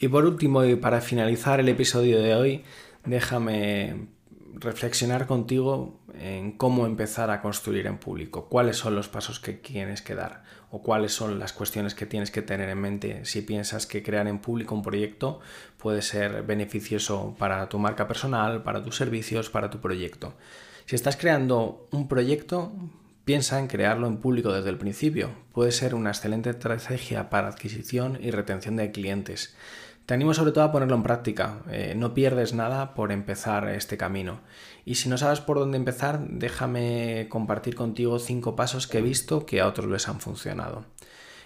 Y 0.02 0.08
por 0.08 0.24
último, 0.24 0.64
y 0.64 0.76
para 0.76 1.02
finalizar 1.02 1.60
el 1.60 1.68
episodio 1.68 2.22
de 2.22 2.34
hoy, 2.34 2.64
déjame 3.04 4.08
reflexionar 4.54 5.26
contigo 5.26 6.00
en 6.18 6.52
cómo 6.52 6.86
empezar 6.86 7.30
a 7.30 7.42
construir 7.42 7.86
en 7.86 7.98
público, 7.98 8.48
cuáles 8.48 8.78
son 8.78 8.94
los 8.94 9.08
pasos 9.08 9.40
que 9.40 9.52
tienes 9.52 10.00
que 10.00 10.14
dar 10.14 10.42
o 10.70 10.82
cuáles 10.82 11.12
son 11.12 11.38
las 11.38 11.52
cuestiones 11.52 11.94
que 11.94 12.06
tienes 12.06 12.30
que 12.30 12.40
tener 12.40 12.70
en 12.70 12.80
mente 12.80 13.24
si 13.26 13.42
piensas 13.42 13.86
que 13.86 14.02
crear 14.02 14.26
en 14.26 14.38
público 14.38 14.74
un 14.74 14.82
proyecto 14.82 15.40
puede 15.76 16.00
ser 16.00 16.44
beneficioso 16.44 17.36
para 17.38 17.68
tu 17.68 17.78
marca 17.78 18.08
personal, 18.08 18.62
para 18.62 18.82
tus 18.82 18.96
servicios, 18.96 19.50
para 19.50 19.68
tu 19.68 19.80
proyecto. 19.80 20.32
Si 20.86 20.96
estás 20.96 21.18
creando 21.18 21.88
un 21.90 22.08
proyecto, 22.08 22.72
piensa 23.26 23.58
en 23.58 23.66
crearlo 23.66 24.06
en 24.06 24.16
público 24.16 24.52
desde 24.52 24.70
el 24.70 24.78
principio. 24.78 25.30
Puede 25.52 25.72
ser 25.72 25.94
una 25.94 26.10
excelente 26.10 26.50
estrategia 26.50 27.30
para 27.30 27.48
adquisición 27.48 28.18
y 28.20 28.30
retención 28.30 28.76
de 28.76 28.90
clientes. 28.90 29.54
Te 30.10 30.14
animo 30.14 30.34
sobre 30.34 30.50
todo 30.50 30.64
a 30.64 30.72
ponerlo 30.72 30.96
en 30.96 31.04
práctica. 31.04 31.60
Eh, 31.70 31.94
no 31.96 32.14
pierdes 32.14 32.52
nada 32.52 32.94
por 32.94 33.12
empezar 33.12 33.68
este 33.68 33.96
camino. 33.96 34.40
Y 34.84 34.96
si 34.96 35.08
no 35.08 35.16
sabes 35.16 35.38
por 35.38 35.60
dónde 35.60 35.76
empezar, 35.76 36.26
déjame 36.28 37.28
compartir 37.28 37.76
contigo 37.76 38.18
cinco 38.18 38.56
pasos 38.56 38.88
que 38.88 38.98
he 38.98 39.02
visto 39.02 39.46
que 39.46 39.60
a 39.60 39.68
otros 39.68 39.88
les 39.88 40.08
han 40.08 40.18
funcionado. 40.18 40.84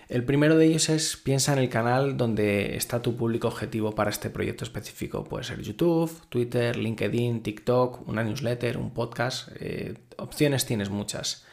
El 0.08 0.24
primero 0.24 0.56
de 0.56 0.64
ellos 0.64 0.88
es 0.88 1.18
piensa 1.18 1.52
en 1.52 1.58
el 1.58 1.68
canal 1.68 2.16
donde 2.16 2.74
está 2.74 3.02
tu 3.02 3.18
público 3.18 3.48
objetivo 3.48 3.94
para 3.94 4.08
este 4.08 4.30
proyecto 4.30 4.64
específico. 4.64 5.24
Puede 5.24 5.44
ser 5.44 5.60
YouTube, 5.60 6.10
Twitter, 6.30 6.74
LinkedIn, 6.78 7.42
TikTok, 7.42 8.08
una 8.08 8.24
newsletter, 8.24 8.78
un 8.78 8.94
podcast. 8.94 9.50
Eh, 9.60 9.92
opciones 10.16 10.64
tienes 10.64 10.88
muchas. 10.88 11.44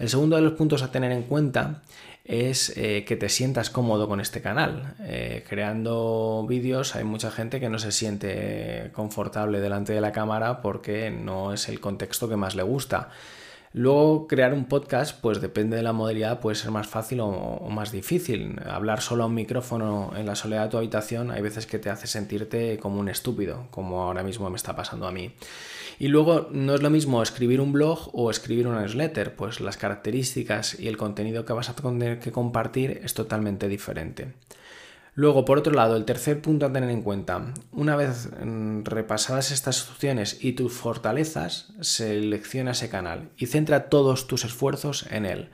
El 0.00 0.08
segundo 0.08 0.34
de 0.34 0.42
los 0.42 0.54
puntos 0.54 0.82
a 0.82 0.90
tener 0.90 1.12
en 1.12 1.22
cuenta 1.22 1.82
es 2.26 2.76
eh, 2.76 3.04
que 3.06 3.16
te 3.16 3.28
sientas 3.28 3.70
cómodo 3.70 4.08
con 4.08 4.20
este 4.20 4.40
canal. 4.40 4.94
Eh, 5.00 5.44
creando 5.48 6.44
vídeos 6.48 6.96
hay 6.96 7.04
mucha 7.04 7.30
gente 7.30 7.60
que 7.60 7.68
no 7.68 7.78
se 7.78 7.92
siente 7.92 8.90
confortable 8.92 9.60
delante 9.60 9.92
de 9.92 10.00
la 10.00 10.12
cámara 10.12 10.60
porque 10.60 11.10
no 11.10 11.52
es 11.52 11.68
el 11.68 11.80
contexto 11.80 12.28
que 12.28 12.36
más 12.36 12.56
le 12.56 12.64
gusta. 12.64 13.10
Luego, 13.78 14.26
crear 14.26 14.54
un 14.54 14.64
podcast, 14.64 15.20
pues 15.20 15.42
depende 15.42 15.76
de 15.76 15.82
la 15.82 15.92
modalidad, 15.92 16.40
puede 16.40 16.56
ser 16.56 16.70
más 16.70 16.86
fácil 16.86 17.20
o, 17.20 17.68
más 17.68 17.92
difícil. 17.92 18.58
Hablar 18.64 19.02
solo 19.02 19.24
a 19.24 19.26
un 19.26 19.34
micrófono 19.34 20.14
en 20.16 20.24
la 20.24 20.34
soledad 20.34 20.64
de 20.64 20.70
tu 20.70 20.78
habitación 20.78 21.30
hay 21.30 21.42
veces 21.42 21.66
que 21.66 21.78
te 21.78 21.90
hace 21.90 22.06
sentirte 22.06 22.78
como 22.78 22.98
un 22.98 23.10
estúpido, 23.10 23.66
como 23.70 24.02
ahora 24.02 24.22
mismo 24.22 24.48
me 24.48 24.56
está 24.56 24.74
pasando 24.74 25.06
a 25.06 25.12
mí. 25.12 25.32
Y 25.98 26.08
luego, 26.08 26.48
no 26.52 26.74
es 26.74 26.82
lo 26.82 26.88
mismo 26.88 27.22
escribir 27.22 27.60
un 27.60 27.74
blog 27.74 28.08
o 28.14 28.30
escribir 28.30 28.66
una 28.66 28.80
newsletter, 28.80 29.36
pues 29.36 29.60
las 29.60 29.76
características 29.76 30.80
y 30.80 30.88
el 30.88 30.96
contenido 30.96 31.44
que 31.44 31.52
vas 31.52 31.68
a 31.68 31.76
tener 31.76 32.18
que 32.18 32.32
compartir 32.32 33.02
es 33.04 33.12
totalmente 33.12 33.68
diferente. 33.68 34.32
Luego, 35.16 35.46
por 35.46 35.56
otro 35.56 35.72
lado, 35.72 35.96
el 35.96 36.04
tercer 36.04 36.42
punto 36.42 36.66
a 36.66 36.72
tener 36.72 36.90
en 36.90 37.00
cuenta, 37.00 37.54
una 37.72 37.96
vez 37.96 38.28
mm, 38.38 38.82
repasadas 38.84 39.50
estas 39.50 39.88
opciones 39.88 40.44
y 40.44 40.52
tus 40.52 40.74
fortalezas, 40.74 41.72
selecciona 41.80 42.72
ese 42.72 42.90
canal 42.90 43.30
y 43.38 43.46
centra 43.46 43.88
todos 43.88 44.26
tus 44.26 44.44
esfuerzos 44.44 45.06
en 45.10 45.24
él. 45.24 45.48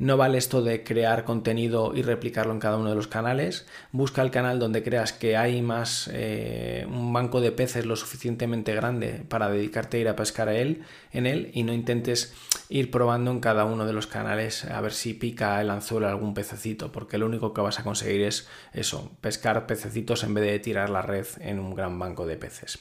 No 0.00 0.16
vale 0.16 0.38
esto 0.38 0.62
de 0.62 0.82
crear 0.82 1.24
contenido 1.24 1.92
y 1.94 2.00
replicarlo 2.00 2.54
en 2.54 2.58
cada 2.58 2.78
uno 2.78 2.88
de 2.88 2.94
los 2.94 3.06
canales. 3.06 3.66
Busca 3.92 4.22
el 4.22 4.30
canal 4.30 4.58
donde 4.58 4.82
creas 4.82 5.12
que 5.12 5.36
hay 5.36 5.60
más 5.60 6.08
eh, 6.10 6.86
un 6.88 7.12
banco 7.12 7.42
de 7.42 7.52
peces 7.52 7.84
lo 7.84 7.96
suficientemente 7.96 8.74
grande 8.74 9.22
para 9.28 9.50
dedicarte 9.50 9.98
a 9.98 10.00
ir 10.00 10.08
a 10.08 10.16
pescar 10.16 10.48
a 10.48 10.54
él, 10.54 10.84
en 11.12 11.26
él 11.26 11.50
y 11.52 11.64
no 11.64 11.74
intentes 11.74 12.32
ir 12.70 12.90
probando 12.90 13.30
en 13.30 13.40
cada 13.40 13.66
uno 13.66 13.84
de 13.84 13.92
los 13.92 14.06
canales 14.06 14.64
a 14.64 14.80
ver 14.80 14.94
si 14.94 15.12
pica 15.12 15.60
el 15.60 15.68
anzuelo 15.68 16.08
algún 16.08 16.32
pececito, 16.32 16.90
porque 16.92 17.18
lo 17.18 17.26
único 17.26 17.52
que 17.52 17.60
vas 17.60 17.78
a 17.78 17.84
conseguir 17.84 18.22
es 18.22 18.48
eso, 18.72 19.10
pescar 19.20 19.66
pececitos 19.66 20.24
en 20.24 20.32
vez 20.32 20.44
de 20.44 20.58
tirar 20.60 20.88
la 20.88 21.02
red 21.02 21.26
en 21.40 21.58
un 21.58 21.74
gran 21.74 21.98
banco 21.98 22.26
de 22.26 22.38
peces. 22.38 22.78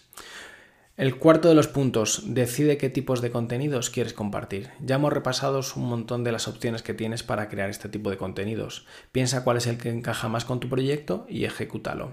El 1.00 1.16
cuarto 1.16 1.48
de 1.48 1.56
los 1.56 1.70
puntos, 1.70 2.24
decide 2.26 2.78
qué 2.78 2.90
tipos 2.90 3.22
de 3.22 3.32
contenidos 3.32 3.90
quieres 3.90 4.12
compartir. 4.12 4.72
Ya 4.82 4.96
hemos 4.96 5.14
repasado 5.14 5.62
un 5.78 5.86
montón 5.88 6.26
de 6.26 6.34
las 6.34 6.50
opciones 6.50 6.84
que 6.84 6.94
tienes 6.94 7.24
para 7.24 7.48
crear 7.48 7.70
este 7.70 7.88
tipo 7.88 8.10
de 8.10 8.18
contenidos. 8.18 8.86
Piensa 9.14 9.46
cuál 9.46 9.56
es 9.56 9.68
el 9.68 9.78
que 9.78 9.92
encaja 9.92 10.28
más 10.28 10.44
con 10.44 10.60
tu 10.60 10.68
proyecto 10.68 11.26
y 11.30 11.46
ejecútalo. 11.46 12.12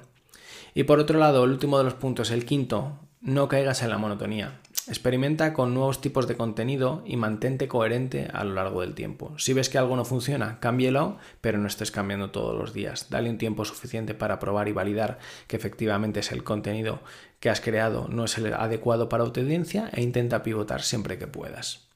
Y 0.72 0.84
por 0.84 1.00
otro 1.00 1.18
lado, 1.18 1.42
el 1.42 1.50
último 1.50 1.78
de 1.78 1.82
los 1.82 1.94
puntos, 1.94 2.30
el 2.30 2.44
quinto, 2.44 3.00
no 3.20 3.48
caigas 3.48 3.82
en 3.82 3.90
la 3.90 3.98
monotonía. 3.98 4.60
Experimenta 4.88 5.52
con 5.52 5.74
nuevos 5.74 6.00
tipos 6.00 6.28
de 6.28 6.36
contenido 6.36 7.02
y 7.04 7.16
mantente 7.16 7.66
coherente 7.66 8.28
a 8.32 8.44
lo 8.44 8.54
largo 8.54 8.82
del 8.82 8.94
tiempo. 8.94 9.34
Si 9.36 9.52
ves 9.52 9.68
que 9.68 9.78
algo 9.78 9.96
no 9.96 10.04
funciona, 10.04 10.60
cámbielo, 10.60 11.18
pero 11.40 11.58
no 11.58 11.66
estés 11.66 11.90
cambiando 11.90 12.30
todos 12.30 12.56
los 12.56 12.72
días. 12.72 13.10
Dale 13.10 13.28
un 13.28 13.38
tiempo 13.38 13.64
suficiente 13.64 14.14
para 14.14 14.38
probar 14.38 14.68
y 14.68 14.72
validar 14.72 15.18
que 15.48 15.56
efectivamente 15.56 16.20
es 16.20 16.30
el 16.30 16.44
contenido 16.44 17.00
que 17.40 17.50
has 17.50 17.60
creado 17.60 18.08
no 18.08 18.24
es 18.24 18.38
el 18.38 18.54
adecuado 18.54 19.08
para 19.08 19.24
tu 19.32 19.40
audiencia 19.40 19.90
e 19.92 20.02
intenta 20.02 20.42
pivotar 20.42 20.82
siempre 20.82 21.18
que 21.18 21.26
puedas. 21.26 21.88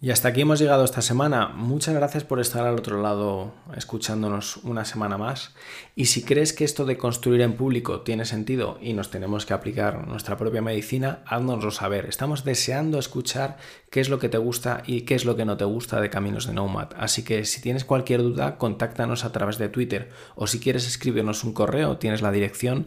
Y 0.00 0.12
hasta 0.12 0.28
aquí 0.28 0.42
hemos 0.42 0.60
llegado 0.60 0.84
esta 0.84 1.02
semana. 1.02 1.48
Muchas 1.48 1.92
gracias 1.92 2.22
por 2.22 2.38
estar 2.38 2.64
al 2.64 2.78
otro 2.78 3.02
lado 3.02 3.52
escuchándonos 3.76 4.58
una 4.58 4.84
semana 4.84 5.18
más. 5.18 5.56
Y 5.96 6.04
si 6.04 6.22
crees 6.22 6.52
que 6.52 6.62
esto 6.62 6.84
de 6.84 6.96
construir 6.96 7.40
en 7.40 7.54
público 7.54 8.02
tiene 8.02 8.24
sentido 8.24 8.78
y 8.80 8.92
nos 8.92 9.10
tenemos 9.10 9.44
que 9.44 9.54
aplicar 9.54 10.06
nuestra 10.06 10.36
propia 10.36 10.62
medicina, 10.62 11.24
háznoslo 11.26 11.72
saber. 11.72 12.06
Estamos 12.06 12.44
deseando 12.44 13.00
escuchar 13.00 13.56
qué 13.90 13.98
es 13.98 14.08
lo 14.08 14.20
que 14.20 14.28
te 14.28 14.38
gusta 14.38 14.84
y 14.86 15.00
qué 15.00 15.16
es 15.16 15.24
lo 15.24 15.34
que 15.34 15.44
no 15.44 15.56
te 15.56 15.64
gusta 15.64 16.00
de 16.00 16.10
Caminos 16.10 16.46
de 16.46 16.52
Nomad. 16.52 16.90
Así 16.96 17.24
que 17.24 17.44
si 17.44 17.60
tienes 17.60 17.84
cualquier 17.84 18.22
duda, 18.22 18.56
contáctanos 18.56 19.24
a 19.24 19.32
través 19.32 19.58
de 19.58 19.68
Twitter 19.68 20.10
o 20.36 20.46
si 20.46 20.60
quieres 20.60 20.86
escribirnos 20.86 21.42
un 21.42 21.54
correo, 21.54 21.96
tienes 21.98 22.22
la 22.22 22.30
dirección 22.30 22.86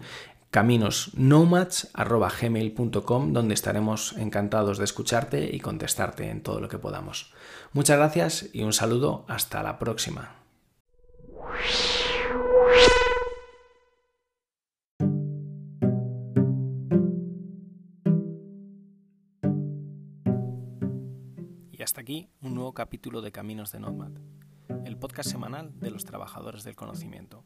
caminosnomads.gmail.com 0.52 3.34
donde 3.34 3.54
estaremos 3.54 4.18
encantados 4.18 4.78
de 4.78 4.84
escucharte 4.84 5.56
y 5.56 5.62
contestarte 5.62 6.30
en 6.30 6.44
todo 6.44 6.60
lo 6.60 6.68
que 6.68 6.78
podamos. 6.78 7.34
Muchas 7.74 7.98
gracias 7.98 8.50
y 8.54 8.64
un 8.64 8.74
saludo 8.74 9.24
hasta 9.30 9.64
la 9.64 9.80
próxima. 9.80 10.36
Y 21.72 21.82
hasta 21.82 22.02
aquí 22.02 22.30
un 22.42 22.56
nuevo 22.56 22.74
capítulo 22.74 23.22
de 23.22 23.32
Caminos 23.32 23.72
de 23.72 23.80
Nomad, 23.80 24.12
el 24.86 24.98
podcast 24.98 25.32
semanal 25.32 25.80
de 25.80 25.92
los 25.92 26.04
trabajadores 26.04 26.66
del 26.66 26.76
conocimiento. 26.76 27.46